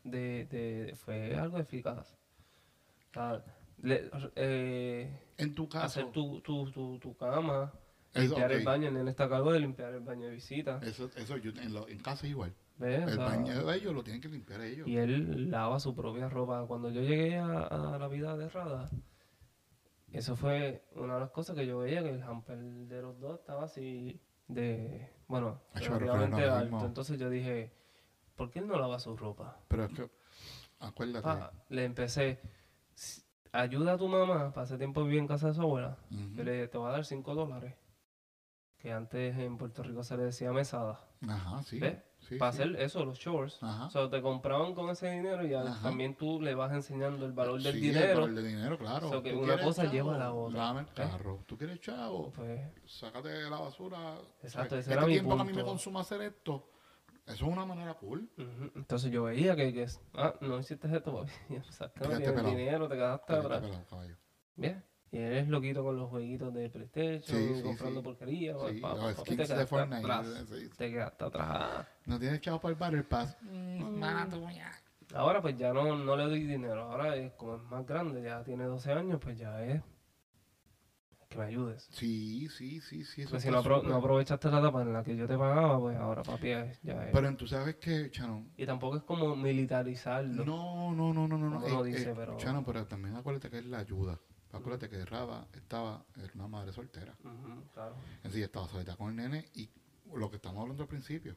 [0.05, 2.17] de, de- fue algo eficaz.
[3.11, 3.45] O sea,
[3.83, 7.73] le- eh, En tu caso, hacer tu, tu, tu, tu cama,
[8.15, 10.81] limpiar el baño, el nene está a cargo de limpiar el baño de visita.
[10.83, 12.53] Eso, eso yo, en, lo- en casa es igual.
[12.79, 13.05] ¿ves?
[13.05, 14.89] O El sea, baño de ellos lo tienen que limpiar ellos.
[14.89, 16.65] Y él lava su propia ropa.
[16.67, 18.89] Cuando yo llegué a, a la vida de Rada,
[20.13, 23.39] eso fue una de las cosas que yo veía, que el hamper de los dos
[23.39, 25.61] estaba así de, bueno,
[25.99, 26.77] relativamente alto.
[26.87, 27.73] Entonces yo dije,
[28.37, 29.59] ¿por qué él no lava su ropa?
[29.69, 30.11] Pero es que,
[30.81, 31.23] acuérdate.
[31.23, 32.41] Pa, le empecé,
[32.95, 35.99] "Si- ayuda a tu mamá, para ese tiempo vivía en casa de su abuela,
[36.35, 37.75] yo le dije, te voy a dar 5 dólares,
[38.79, 41.01] que antes en Puerto Rico se le decía mesada.
[41.29, 41.79] Ajá, sí.
[41.79, 41.99] ¿Ves?
[42.21, 42.63] Sí, para sí.
[42.63, 43.59] hacer eso, los chores.
[43.63, 43.87] Ajá.
[43.87, 45.81] O sea, te compraban con ese dinero y Ajá.
[45.83, 48.07] también tú le vas enseñando el valor del Sí, dinero.
[48.11, 49.09] El valor del dinero, claro.
[49.09, 49.93] So que ¿Tú una cosa chavo?
[49.95, 50.95] lleva a la otra, Dame el ¿ves?
[50.95, 51.43] carro.
[51.47, 52.31] ¿Tú quieres chavo?
[52.33, 54.17] Pues, Sácate de la basura.
[54.43, 55.71] Exacto, ese este era mi tiempo que a mí me punto.
[55.71, 56.69] consuma hacer esto,
[57.27, 58.29] eso es una manera cool.
[58.37, 58.71] ujú.
[58.75, 61.31] Entonces yo veía que, que ah, no hiciste esto, papi.
[61.57, 62.49] O sea, que no tienes pelado.
[62.51, 64.09] dinero, te quedaste Te quedaste atrás.
[64.57, 64.85] Bien.
[65.13, 68.05] Y eres loquito con los jueguitos de PlayStation, Sí, sí, comprando sí.
[68.05, 68.55] porquería.
[68.69, 69.97] Sí, pa- papi, skins te de Fortnite.
[70.13, 70.45] atrás.
[70.77, 71.87] Te quedaste atrás.
[72.07, 73.37] No tienes chavo para el Battle Pass.
[73.43, 74.71] Mm, mala tuya.
[75.13, 76.83] Ahora pues ya no, no le doy dinero.
[76.83, 79.83] Ahora es como es más grande, ya tiene 12 años, pues ya es
[81.29, 81.89] que me ayudes.
[81.91, 83.23] Sí, sí, sí, sí.
[83.23, 85.79] eso Porque si no, apro- no aprovechaste la etapa en la que yo te pagaba,
[85.81, 86.79] pues ahora papi ya es.
[87.13, 90.45] Pero tú sabes que, Chano, y tampoco es como militarizarlo.
[90.45, 91.51] no, no, no, no, no.
[91.51, 91.83] no.
[91.83, 94.21] Dice, pero- Chano, pero también acuérdate que es la ayuda.
[94.53, 97.17] Acuérdate que Raba estaba, era una madre soltera.
[97.23, 97.95] Ujú, claro.
[98.25, 99.69] En sí, estaba solita con el nene y
[100.15, 101.37] lo que estamos hablando al principio.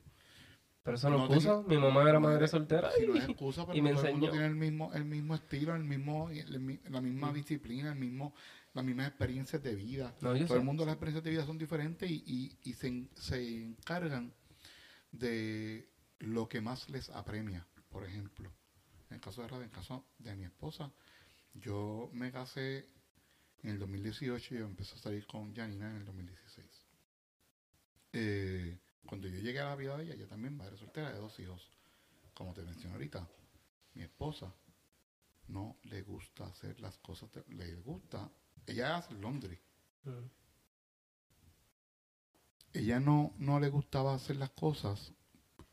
[0.82, 1.62] Pero eso no, No excusa.
[1.66, 2.90] Mi mamá era no madre era- soltera.
[3.08, 5.36] No y- es excusa, pero y me todo el mundo tiene el mismo, el mismo
[5.36, 7.34] estilo, el mismo, el la misma Mm.
[7.36, 8.34] disciplina, el mismo,
[8.74, 10.14] las mismas experiencias de vida.
[10.20, 13.64] No, todo el mundo las experiencias de vida son diferentes y, y, y se, se
[13.64, 14.34] encargan
[15.12, 15.88] de
[16.20, 17.66] lo que más les apremia.
[17.90, 18.52] Por ejemplo,
[19.10, 20.92] en el caso de Rada, en el caso de mi esposa,
[21.54, 22.90] yo me casé
[23.64, 26.68] en el 2018 y yo empecé a salir con Janina en el 2016.
[28.14, 31.40] Eh, cuando yo llegué a la vida de ella, yo también madre soltera de dos
[31.40, 31.72] hijos.
[32.34, 33.28] Como te mencioné ahorita,
[33.96, 34.54] mi esposa
[35.48, 38.30] no le gusta hacer las cosas, de- le gusta,
[38.66, 39.60] ella hace laundry.
[40.06, 40.26] Mm.
[42.74, 45.14] ella no, no le gustaba hacer las cosas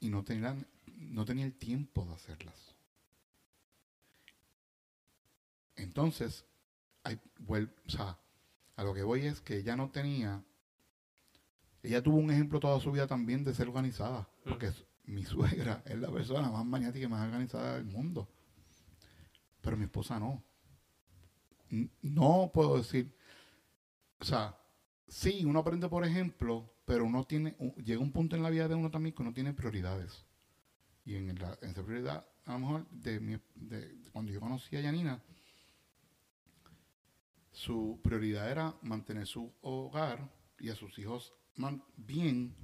[0.01, 0.55] y no tenía,
[0.99, 2.75] no tenía el tiempo de hacerlas.
[5.77, 6.45] Entonces,
[7.05, 8.19] hay, o sea,
[8.77, 10.43] a lo que voy es que ella no tenía,
[11.83, 15.83] ella tuvo un ejemplo toda su vida también de ser organizada, porque es- mi suegra
[15.87, 18.29] es la persona más maniática y más organizada del mundo,
[19.61, 20.43] pero mi esposa no.
[22.03, 23.15] No puedo decir,
[24.21, 24.57] o sea,
[25.07, 28.75] sí, uno aprende por ejemplo, pero uno tiene, llega un punto en la vida de
[28.75, 30.25] uno también que uno tiene prioridades.
[31.05, 34.77] Y en, la, en esa prioridad, a lo mejor, de, mi, de cuando yo conocí
[34.77, 35.23] a Yanina,
[37.61, 42.57] su prioridad era mantener su hogar y a sus hijos man- bien,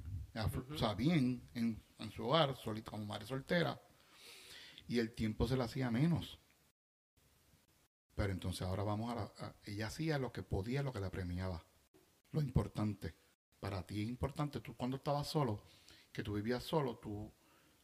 [0.73, 3.79] o sea, bien en, en su hogar, solita, como madre soltera,
[4.87, 6.39] y el tiempo se le hacía menos.
[8.15, 9.21] Pero entonces ahora vamos a la...
[9.37, 11.63] a- ella hacía lo que podía, lo que la premiaba.
[12.31, 13.15] Lo importante.
[13.59, 15.61] Para ti es importante, tú cuando estabas solo,
[16.11, 17.31] que tú vivías solo, tu,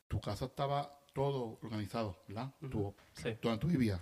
[0.07, 2.53] tu casa estaba todo organizado, ¿verdad?
[2.61, 2.69] Ujú.
[2.69, 4.01] Tu- Sí, donde tú vivías.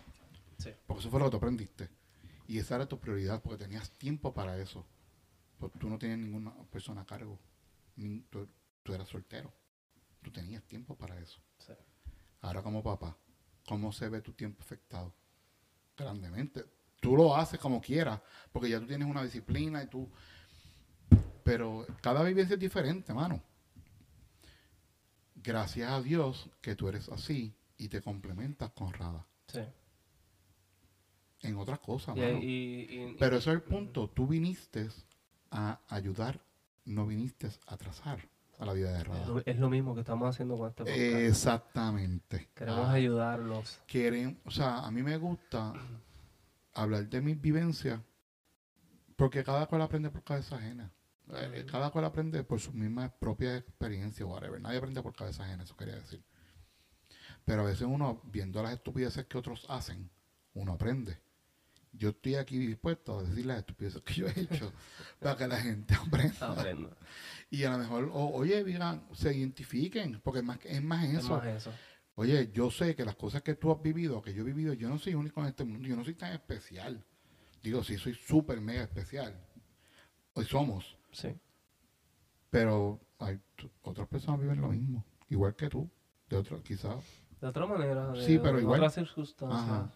[0.58, 0.70] sí.
[0.88, 1.90] Porque eso fue lo que tú aprendiste.
[2.52, 4.86] Y esa era tu prioridad, porque tenías tiempo para eso.
[5.58, 7.40] Porque tú no tenías ninguna persona a cargo.
[7.96, 8.46] Ni- tú,
[8.84, 9.54] tú eras soltero.
[10.22, 11.40] Tú tenías tiempo para eso.
[11.60, 11.72] Sí.
[12.42, 13.16] Ahora como papá,
[13.66, 15.14] ¿cómo se ve tu tiempo afectado?
[15.96, 16.66] Grandemente.
[17.00, 18.20] Tú lo haces como quieras,
[18.52, 20.10] porque ya tú tienes una disciplina y tú...
[21.46, 23.42] Pero cada vivencia es diferente, mano.
[25.36, 29.26] Gracias a Dios que tú eres así y te complementas con Rada.
[29.48, 29.62] sí.
[31.44, 32.38] En otras cosas, Y, mano.
[32.40, 34.10] y- y- Pero eso es el punto.
[34.10, 34.88] Tú viniste
[35.50, 36.40] a ayudar,
[36.86, 38.28] no viniste a atrasar
[38.60, 39.42] a la vida de Rada.
[39.46, 41.00] es lo mismo que estamos haciendo con este podcast.
[41.02, 42.50] Exactamente.
[42.54, 43.80] Queremos Ah, ayudarlos.
[43.88, 45.74] quieren, o sea, a mí me gusta
[46.74, 48.00] hablar de mis vivencias
[49.16, 50.92] porque cada cual aprende por cabeza ajena.
[51.34, 51.66] Eh.
[51.70, 54.60] Cada cual aprende por sus mismas propias experiencias, whatever.
[54.62, 56.24] Nadie aprende por cabeza ajena, eso quería decir.
[57.46, 60.10] Pero a veces uno, viendo las estupideces que otros hacen,
[60.54, 61.18] uno aprende.
[61.94, 64.72] Yo estoy aquí dispuesto a decir las estupideces que yo he hecho
[65.20, 66.56] para que la gente aprenda.
[67.50, 71.20] Y a lo mejor, o- oye, digan, se identifiquen, porque es más, es más Es
[71.20, 71.30] eso.
[71.38, 71.72] más eso.
[72.16, 74.88] Oye, yo sé que las cosas que tú has vivido, que yo he vivido, yo
[74.90, 77.04] no soy único en este mundo, yo no soy tan especial.
[77.62, 79.36] Digo, sí, soy súper mega especial.
[80.34, 81.30] Hoy somos, Sí.
[82.50, 83.40] pero hay
[83.84, 85.90] otras personas viven lo mismo, igual que tú,
[86.30, 87.04] de otra, quizás,
[87.40, 89.62] De otra manera, de, Sí, pero en igual- otras circunstancias.
[89.64, 89.92] Ajá.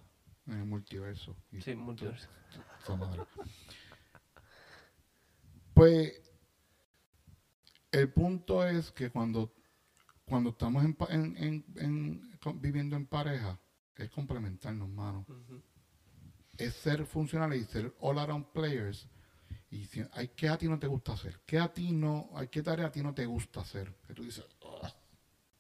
[0.47, 1.36] En el multiverso.
[1.51, 2.27] Y Sí, multiverso.
[2.81, 3.23] esa madre.
[5.73, 6.13] Pues
[7.91, 9.53] el punto es que cuando,
[10.25, 10.95] cuando estamos en,
[11.38, 13.60] en- en- viviendo en pareja,
[13.95, 15.25] es complementarnos, mano.
[15.27, 15.62] Ujú.
[16.58, 19.10] es ser funcionales y ser all around players.
[19.69, 22.47] Y si hay que a ti no te gusta hacer, que a ti no, hay
[22.47, 24.45] que tarea a ti no te gusta hacer, que tú dices,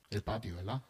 [0.09, 0.81] el patio, ¿verdad?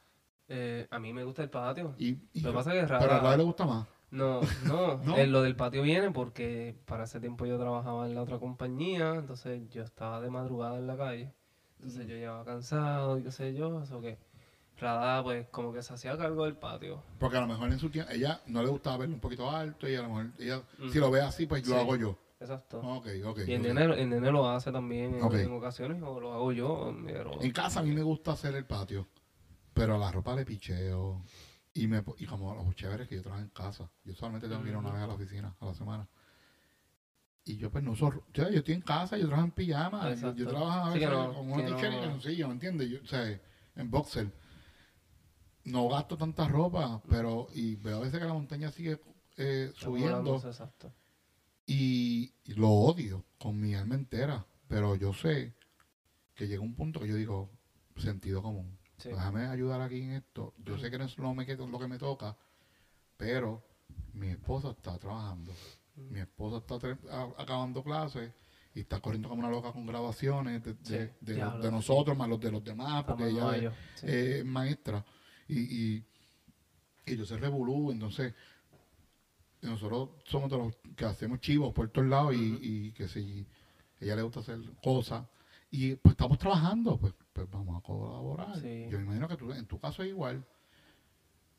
[0.48, 1.96] Eh, a mí me gusta el patio.
[1.98, 3.88] Y, y- Lo que pasa es que pero a le gusta más.
[4.12, 5.18] No, no, ¿No?
[5.18, 9.16] eh, lo del patio viene porque para ese tiempo yo trabajaba en la otra compañía,
[9.16, 11.34] entonces yo estaba de madrugada en la calle,
[11.78, 14.18] Entonces yo llegaba cansado y qué sé yo, eso que
[14.78, 17.02] Radá pues como que se hacía cargo del patio.
[17.18, 19.88] Porque a lo mejor en su tiempo, ella no le gustaba verlo un poquito alto
[19.90, 21.82] y a lo mejor ella, si lo ve así, pues lo Sí.
[21.82, 22.18] hago yo.
[22.40, 22.80] Exacto.
[22.80, 23.40] Ok, ok.
[23.48, 23.68] y el ok.
[23.68, 26.94] nene, el nene lo hace también en, ocasiones o lo hago yo.
[27.06, 29.08] Pero, En casa a mí me gusta hacer el patio,
[29.76, 31.24] pero a la ropa le picheo.
[31.74, 34.70] Y, me, y como los chéveres que yo trabajo en casa, yo solamente tengo que
[34.70, 36.08] ir una vez a la oficina a la semana.
[37.44, 40.48] Y yo pues no uso, yo, yo estoy en casa, yo trabajo en pijama, yo,
[40.48, 42.90] trabajo a Sí que veces no, con una t-shirt y no- calzoncillo, ¿me entiendes?
[42.90, 43.42] Yo, o sea,
[43.76, 44.32] en boxer.
[45.66, 49.00] No gasto tanta ropa, pero y veo a veces que la montaña sigue
[49.38, 50.94] eh, subiendo Exacto.
[51.66, 55.54] y, y lo odio con mi alma entera, pero yo sé
[56.36, 57.52] que llega un punto que yo digo,
[57.98, 58.78] sentido común.
[58.98, 59.10] Sí.
[59.10, 60.54] Déjame ayudar aquí en esto.
[60.66, 62.36] Yo sé que no es lo, me, lo que me toca,
[63.18, 63.64] pero
[64.14, 65.54] mi esposa está trabajando.
[65.96, 68.32] Mi esposa está a- acabando clases
[68.74, 71.70] y está corriendo como una loca con grabaciones de, de- Sí, de los- diablo, de
[71.70, 71.76] sí.
[71.76, 74.06] nosotros más los de los demás, porque Estamos ella sí.
[74.08, 75.06] eh, es maestra.
[75.48, 75.60] Y,
[75.96, 76.06] y,
[77.06, 78.34] y yo sé revolú, entonces
[79.62, 82.60] nosotros somos de los que hacemos chivos por todos lados y, Ujú.
[82.64, 83.46] y que si
[84.00, 85.26] ella le gusta hacer cosas
[85.72, 88.56] y pues estamos trabajando, pues, pues vamos a colaborar.
[88.60, 88.88] Sí.
[88.90, 90.46] Yo me imagino que tú, en tu caso es igual.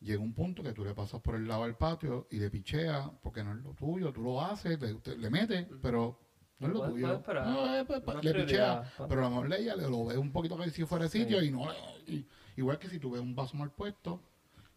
[0.01, 3.11] Llega un punto que tú le pasas por el lado del patio y le picheas
[3.23, 6.19] porque no es lo tuyo, tú lo haces, le, te- le metes, pero
[6.59, 7.23] no es lo tuyo.
[7.27, 10.57] No, eh, pues, le picheas, pero a lo mejor ella le lo ve un poquito
[10.59, 11.21] que si fuera de Sí.
[11.21, 11.65] sitio y no
[12.07, 14.23] y- igual que si tú ves un vaso mal puesto,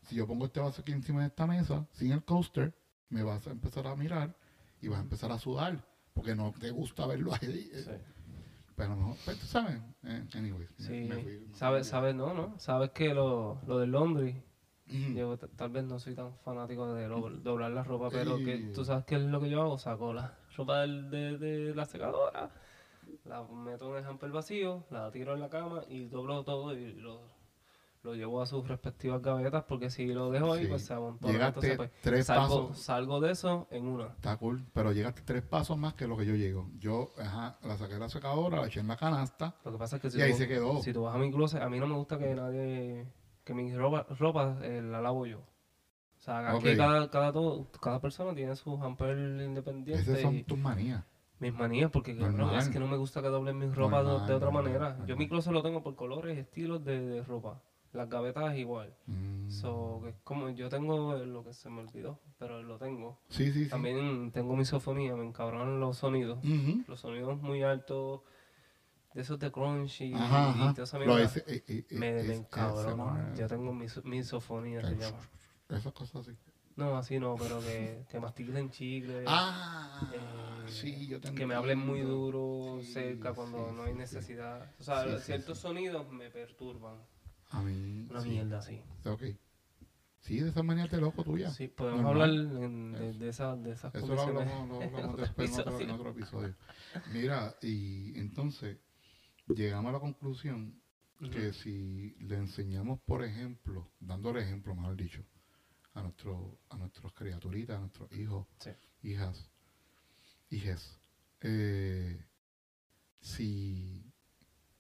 [0.03, 2.73] si yo pongo este vaso aquí encima de esta mesa, sin el coaster,
[3.09, 4.35] me vas a empezar a mirar
[4.81, 7.69] y vas a empezar a sudar, porque no te gusta verlo ahí.
[7.73, 7.91] Sí.
[8.79, 12.57] Pero mejor, pues tú sabes, eh, anyways, Sí, me fui- me sabes, sabes, no, no,
[12.59, 15.13] sabes que lo, lo del Ujú.
[15.13, 18.85] yo tal vez no soy tan fanático de lo- doblar la ropa, pero que tú
[18.85, 22.51] sabes que es lo que yo hago, saco la ropa del- de, de la secadora,
[23.25, 26.93] la meto en el hamper vacío, la tiro en la cama y doblo todo y
[26.93, 27.19] lo,
[28.01, 30.67] lo llevo a sus respectivas gavetas porque si lo dejo ahí Sí.
[30.69, 31.33] pues se amontona.
[31.33, 32.83] Llegaste Entonces pues tres salgo, pasos.
[32.83, 34.07] salgo de eso en una.
[34.07, 36.69] Está cool, pero llegaste tres pasos más que lo que yo llego.
[36.77, 39.55] Yo, ajá, la saqué de la secadora, la eché en la canasta.
[39.65, 40.81] Lo que pasa es que si, Y ahí tú, se quedó.
[40.81, 43.05] si tú vas a mi closet, a mí no me gusta que nadie,
[43.43, 45.39] que mi ropa, ropa eh, la lavo yo.
[45.39, 46.77] O sea, aquí Ok.
[46.77, 51.03] cada, cada, todo, cada persona tiene su hamper independiente Esas son y tus manías.
[51.39, 52.55] mis manías, porque Normal.
[52.59, 54.97] es que no me gusta que doblen mi ropa de- otra normal, manera.
[55.05, 57.61] Yo mi closet lo tengo por colores, estilos de, de ropa.
[57.93, 58.93] Las gavetas igual.
[59.07, 59.49] Mm.
[59.49, 63.19] So, que es como yo tengo eh, lo que se me olvidó, pero lo tengo.
[63.29, 63.69] sí, sí, sí.
[63.69, 66.39] También tengo misofonía, me encabronan los sonidos.
[66.87, 68.21] Los sonidos muy altos,
[69.15, 70.71] de esos de crunch y, Ajá, y ajá.
[70.73, 71.23] toda esa Lo mierda.
[71.23, 73.35] ese- eh, eh, me, ese encabronan.
[73.35, 75.17] Yo tengo mis, misofonía, se llama.
[75.69, 76.37] Esas cosas así.
[76.75, 79.25] No, así no, pero que, que mastiquen chicle.
[79.27, 80.19] Ah, eh,
[80.67, 84.71] sí, yo que me hablen muy duro cerca cuando no hay necesidad.
[84.79, 86.95] O sea, ciertos sonidos me perturban.
[87.49, 88.07] A mí.
[88.09, 88.29] Una sí.
[88.29, 88.81] mierda así.
[89.05, 89.23] Ok.
[90.21, 91.49] Sí, de esas manías de loco tuya.
[91.51, 92.29] Sí, podemos Normal.
[92.47, 95.71] hablar en- de, de, esas de esas Eso lo hablamos, lo hablamos después en otro,
[95.79, 95.95] en episodio.
[95.95, 96.55] otro episodio.
[97.13, 98.77] Mira, y entonces
[99.47, 100.79] llegamos a la conclusión
[101.31, 105.23] que si le enseñamos, por ejemplo, dándole ejemplo, mejor dicho,
[105.93, 108.71] a nuestro, a nuestras criaturitas, a nuestros hijos, Sí.
[109.03, 109.49] hijas,
[110.49, 110.99] hijes,
[111.41, 112.25] eh,
[113.21, 114.03] si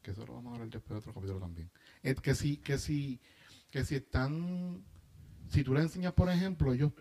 [0.01, 1.69] que eso lo vamos a hablar después de otro capítulo también.
[2.03, 3.19] Es que si, que si,
[3.71, 4.83] que si están,
[5.49, 6.91] si tú les enseñas, por ejemplo, ellos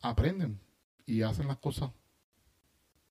[0.00, 0.58] aprenden
[1.06, 1.90] y hacen las cosas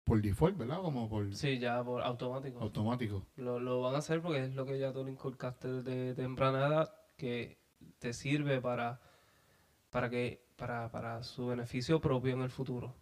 [0.04, 0.82] por default, ¿verdad?
[0.82, 2.60] Como por Sí, ya por automático.
[2.60, 3.26] automático.
[3.36, 6.68] Lo, lo van a hacer porque es lo que ya tú le inculcaste desde temprana
[6.68, 7.58] edad que
[8.00, 9.00] te sirve para,
[9.90, 12.96] para que para, para su beneficio propio en el futuro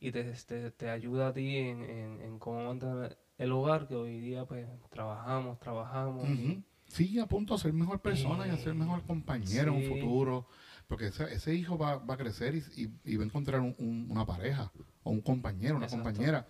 [0.00, 3.94] y te, te, te ayuda a ti en, en, en cómo mantener el hogar que
[3.96, 8.56] hoy día pues trabajamos, trabajamos y- Sí, a punto a ser mejor persona y a
[8.58, 10.46] ser mejor compañero en un futuro.
[10.88, 13.74] Porque ese, ese hijo va, va a crecer y, y- y va a encontrar un-
[13.78, 14.70] un- una pareja
[15.02, 16.04] o un compañero, una Exacto.
[16.04, 16.46] compañera.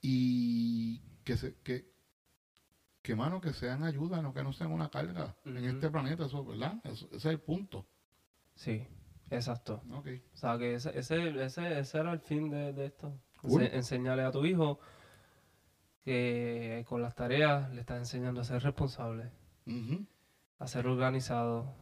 [0.00, 1.90] Y que, se, que,
[3.02, 6.44] que, mano, que sean ayuda, no que no sean una carga en este planeta, eso,
[6.44, 6.74] ¿verdad?
[6.84, 7.84] Eso- ese es el punto.
[8.54, 8.86] sí,
[9.30, 9.82] exacto.
[9.90, 13.18] O sea que ese, ese, ese, ese era el fin de, de esto.
[13.40, 13.62] Cool.
[13.62, 14.78] Enseñarle a tu hijo
[16.04, 19.30] que con las tareas le estás enseñando a ser responsable,
[20.58, 21.74] A ser organizado,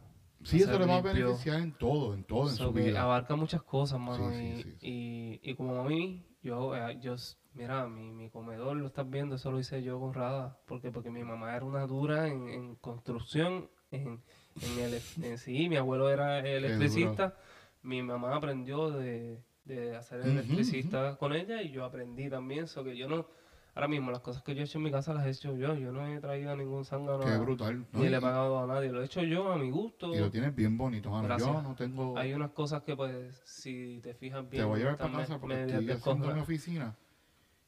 [0.43, 3.03] Sí, a eso le va a beneficiar en todo, en todo, en So su vida.
[3.03, 4.31] abarca muchas cosas, mano.
[4.31, 7.15] Sí, y, sí, Y, y como mami, yo, eh, yo,
[7.53, 10.57] mira, mi, mi comedor lo estás viendo, eso lo hice yo con Rada.
[10.65, 10.89] ¿Por qué?
[10.91, 14.19] Porque mi mamá era una dura en, en construcción, en,
[14.61, 17.37] en, el, en sí, mi abuelo era electricista.
[17.83, 22.67] Mi mamá aprendió de, de hacer electricista con ella y yo aprendí también.
[22.67, 23.27] So que yo no,
[23.73, 25.73] Ahora mismo, las cosas que yo he hecho en mi casa las he hecho yo.
[25.75, 27.23] Yo no he traído a ningún zángano.
[27.23, 27.85] Qué brutal.
[27.93, 27.99] ¿no?
[27.99, 28.91] Ni le he pagado a nadie.
[28.91, 30.13] Lo he hecho yo a mi gusto.
[30.13, 31.23] y lo tienes bien bonito, mano.
[31.23, 31.63] Yo Gracias.
[31.63, 32.17] no tengo...
[32.17, 34.63] Hay unas cosas que, pues, si te fijas bien.
[34.63, 36.95] Te voy a llevar para casa porque estoy haciendo mi oficina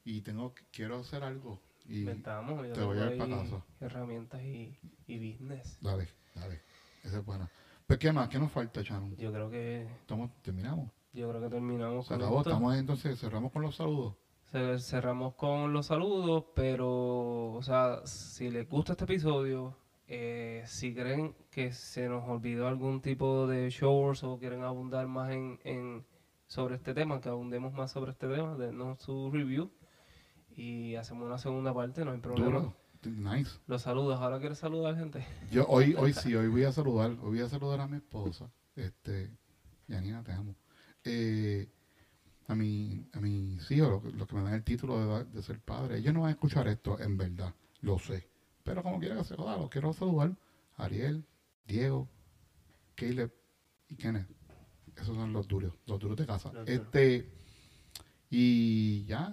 [0.04, 1.62] y tengo quiero hacer algo.
[1.88, 2.68] Y Inventamos.
[2.68, 3.66] Yo te voy a llevar pa' ahí casa.
[3.80, 4.78] Herramientas y,
[5.08, 5.78] y business.
[5.82, 6.62] dale, dale.
[7.04, 7.50] Esa es buena.
[7.88, 8.28] Pues, ¿qué más?
[8.30, 9.16] ¿Qué nos falta, Sharon?
[9.18, 10.90] Yo creo que Estamos, terminamos.
[11.14, 12.38] yo creo que terminamos Se con acabó.
[12.40, 12.50] esto.
[12.50, 14.16] Estamos entonces, cerramos con los saludos.
[14.54, 19.76] Ce- Cerramos con los saludos, pero, o sea, si les gusta este episodio,
[20.08, 25.32] eh, si creen que se nos olvidó algún tipo de shorts o quieren abundar más
[25.32, 26.06] en, en
[26.46, 29.72] sobre este tema, que abundemos más sobre este tema, denos su review
[30.56, 32.60] y hacemos una segunda parte, no hay problema.
[32.60, 32.76] Duro.
[33.06, 33.60] Nice.
[33.66, 35.26] Los saludos, ahora quieres saludar gente.
[35.52, 38.52] Yo hoy, hoy sí, hoy voy a saludar, hoy voy a saludar a mi esposa,
[38.76, 39.32] este,
[39.88, 40.56] Yanina, te amo.
[41.04, 41.68] Eh,
[42.48, 45.60] a mi, a mis hijos, los, que- los que me dan el título de, ser
[45.60, 48.28] padre, ellos no van a escuchar esto, en verdad, lo sé.
[48.64, 50.36] Pero como quiera que se joda, los quiero saludar.
[50.78, 51.26] Ariel,
[51.66, 52.08] Diego,
[52.96, 53.32] Caleb
[53.90, 54.28] y Kenneth.
[54.96, 56.52] Esos son los duros, los duros de casa.
[56.54, 56.82] Los duros.
[56.82, 57.30] este,
[58.30, 59.32] y ya,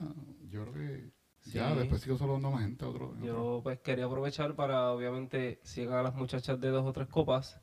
[0.51, 1.11] yo creo que
[1.51, 3.25] ya, después sigo saludando a más gente, otro, otro.
[3.25, 7.59] Yo pues quería aprovechar para obviamente sigan a las muchachas de dos o tres copas,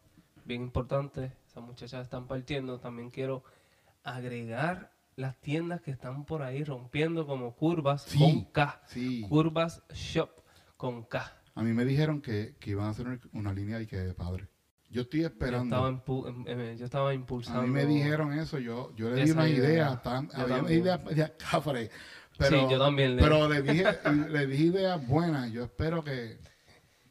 [0.45, 3.43] bien importante, esas muchachas están partiendo, también quiero
[4.03, 8.19] agregar las tiendas que están por ahí rompiendo como curvas Sí.
[8.19, 9.25] con K, Sí.
[9.27, 10.29] curvas shop
[10.77, 11.33] con K.
[11.55, 14.47] A mí me dijeron que, que iban a hacer una- línea de que de padre.
[14.91, 15.75] Yo estoy Yo esperando.
[15.75, 17.59] estaba, impu- em- em- yo estaba impulsando.
[17.61, 20.01] a mí me dijeron eso, yo, yo le di una idea.
[20.03, 20.11] Yo
[20.43, 21.31] había una idea de
[22.37, 23.83] pero, sí, yo también le pero le dije,
[24.29, 26.37] le dije ideas buenas, yo espero que,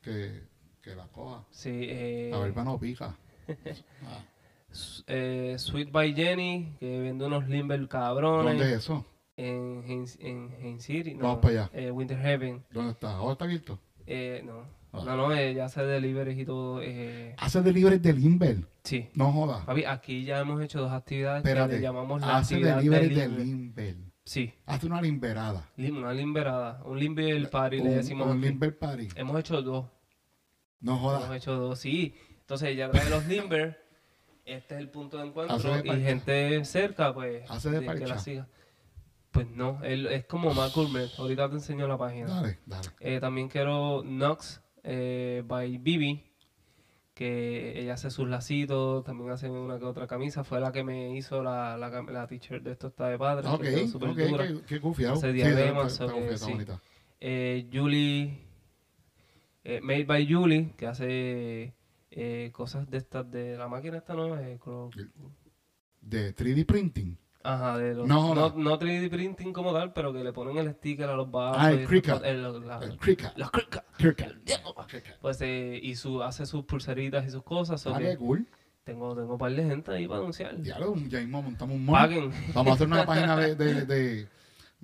[0.01, 0.47] que,
[0.81, 1.45] que la coja.
[1.51, 3.17] sí, eh, La verba no pica.
[3.49, 4.25] Ah,
[5.07, 8.57] eh, Sweet by Jenny, que vende unos limber cabrones.
[8.59, 9.05] ¿Dónde es eso?
[9.37, 9.85] En
[10.21, 11.71] en Haines City, no, Vamos para allá.
[11.75, 12.65] eh, Winter Heaven.
[12.71, 13.17] ¿Dónde está?
[13.17, 13.79] ¿Ahora está abierto?
[14.07, 15.03] Eh, no, Ah.
[15.05, 16.81] no, no, eh, ya hace deliveries y todo.
[16.83, 18.57] Eh, Hace delivery del Inver.
[18.85, 19.65] sí, No joda.
[19.67, 21.75] papi, aquí ya hemos hecho dos actividades que Espérate.
[21.77, 23.97] le llamamos la Hace actividad delivery del del limber.
[24.25, 25.69] Sí, Hace una limberada.
[25.77, 28.47] lim- una limberada, un limber party le decimos un aquí.
[28.49, 29.09] limber party.
[29.17, 29.85] Hemos hecho dos,
[30.81, 31.37] No hemos joda.
[31.37, 32.15] hecho dos, sí.
[32.41, 33.86] Entonces ya trae los limber,
[34.47, 38.49] este es el punto de encuentro y gente cerca, pues, Hace de que la siga.
[39.33, 42.27] Pues no, él, es como más gourmet, ahorita te enseño la página.
[42.29, 42.89] Dale, dale.
[43.01, 46.25] Eh, también quiero Nox eh, by Bibi,
[47.13, 50.43] que ella hace sus lacitos, también hace una que otra camisa.
[50.43, 53.47] Fue la que me hizo la, la, la t-shirt de esto está de padre.
[53.47, 54.47] Ok, que quedó súper ok, dura.
[54.47, 55.15] qué, qué confiado.
[55.15, 56.01] Hace diademas,
[56.37, 56.53] sí.
[57.21, 58.39] Eh, Julie,
[59.83, 61.75] Made by Julie, que hace
[62.11, 64.43] eh, cosas de estas de la máquina esta nueva.
[64.43, 64.91] eh, cro-
[66.01, 67.17] De 3D printing.
[67.43, 68.57] Ajá, de los, No, no, no.
[68.57, 71.63] no 3D printing como tal, pero que le ponen el sticker a los vasos.
[71.63, 72.99] Ah, el eh, los-.
[72.99, 73.33] Cricut.
[73.99, 74.33] Cricut.
[75.21, 77.81] Pues eh, y su, hace sus pulseritas y sus cosas.
[77.81, 78.47] so Ah, que qué cool.
[78.85, 80.61] tengo, tengo un par de gente ahí para anunciar.
[80.61, 81.87] Diablo, ya mismo montamos un.
[81.87, 82.33] Paguen.
[82.53, 84.29] Vamos a hacer una página de, de, de,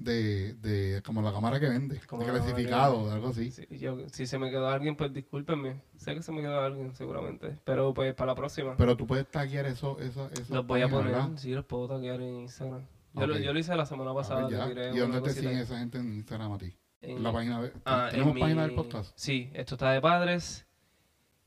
[0.05, 3.50] de, de- como la cámara que vende, Como de clasificado, algo así.
[3.50, 5.80] Si, yo- si se me quedó alguien, pues discúlpenme.
[5.96, 7.59] Sé que se me quedó alguien, seguramente.
[7.64, 8.76] Pero pues para la próxima.
[8.76, 10.55] Pero tú puedes taguear eso, eso, eso.
[10.55, 11.14] los voy a poner.
[11.36, 12.82] Sí, los puedo taguear en Instagram.
[13.14, 14.48] Yo, lo, yo lo hice la semana pasada.
[14.92, 16.74] ¿Y dónde te siguen esa gente en Instagram a ti?
[17.03, 19.12] en- la página de, ah, ¿Tenemos página del podcast?
[19.16, 20.66] Sí, esto está de padres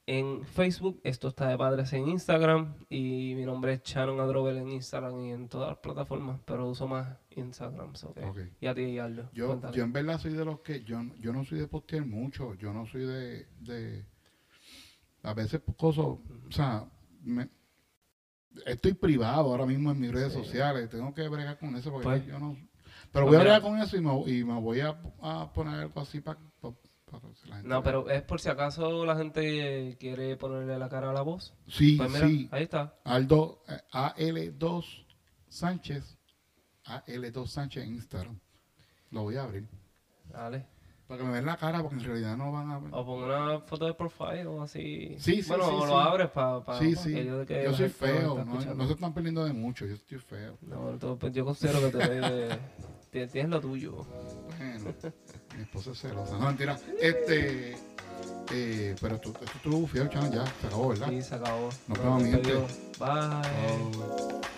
[0.07, 4.69] en Facebook, esto está de padres en Instagram y mi nombre es Shannon Adrobel en
[4.69, 7.95] Instagram y en todas las plataformas, pero uso más Instagram.
[7.95, 8.13] so.
[8.61, 9.29] Y a ti, Aldo.
[9.33, 9.75] Yo, cuéntale.
[9.77, 12.71] yo en verdad soy de los que, yo, yo no soy de postear mucho, yo
[12.71, 14.05] no soy de, de
[15.23, 16.85] a veces cosas, o sea,
[17.23, 17.49] me-
[18.67, 20.39] estoy privado ahora mismo en mis redes Sí.
[20.39, 22.55] sociales, tengo que bregar con eso porque Pues, yo no,
[23.11, 25.79] pero no, voy a bregar con eso y me, y me voy a, a poner
[25.79, 26.37] algo así para
[27.21, 31.09] que la gente No, pero es por si acaso la gente quiere ponerle la cara
[31.09, 31.53] a la voz.
[31.67, 32.95] sí, Pues mira, sí, ahí está.
[33.03, 35.05] Aldo, eh, AL2
[35.47, 36.17] Sánchez,
[36.85, 38.39] AL2 Sánchez en Instagram,
[39.11, 39.67] lo voy a abrir,
[40.29, 40.65] Dale.
[41.07, 42.89] para que me vean la cara porque en realidad no van a ver.
[42.93, 45.15] O pon una foto de profile o así.
[45.19, 45.87] Sí, sí, Bueno, sí, o sí.
[45.87, 47.11] lo abres para Sí, sí.
[47.13, 50.17] de que Yo la soy feo, no, no se están perdiendo de mucho, yo estoy
[50.19, 50.57] feo.
[50.61, 52.59] No, entonces, yo considero que tú eres- tienes,
[53.27, 54.05] tienes lo tuyo.
[54.57, 54.93] Bueno,
[55.55, 56.37] mi esposa es celosa.
[56.37, 56.77] No, mentira.
[57.01, 57.75] Este,
[58.51, 61.09] eh, pero tú, tú estuvo chaval, ya, se acabó, ¿verdad?
[61.09, 61.69] Sí, se acabó.
[61.87, 62.53] Nos vemos, mi gente.
[62.99, 64.54] Bye.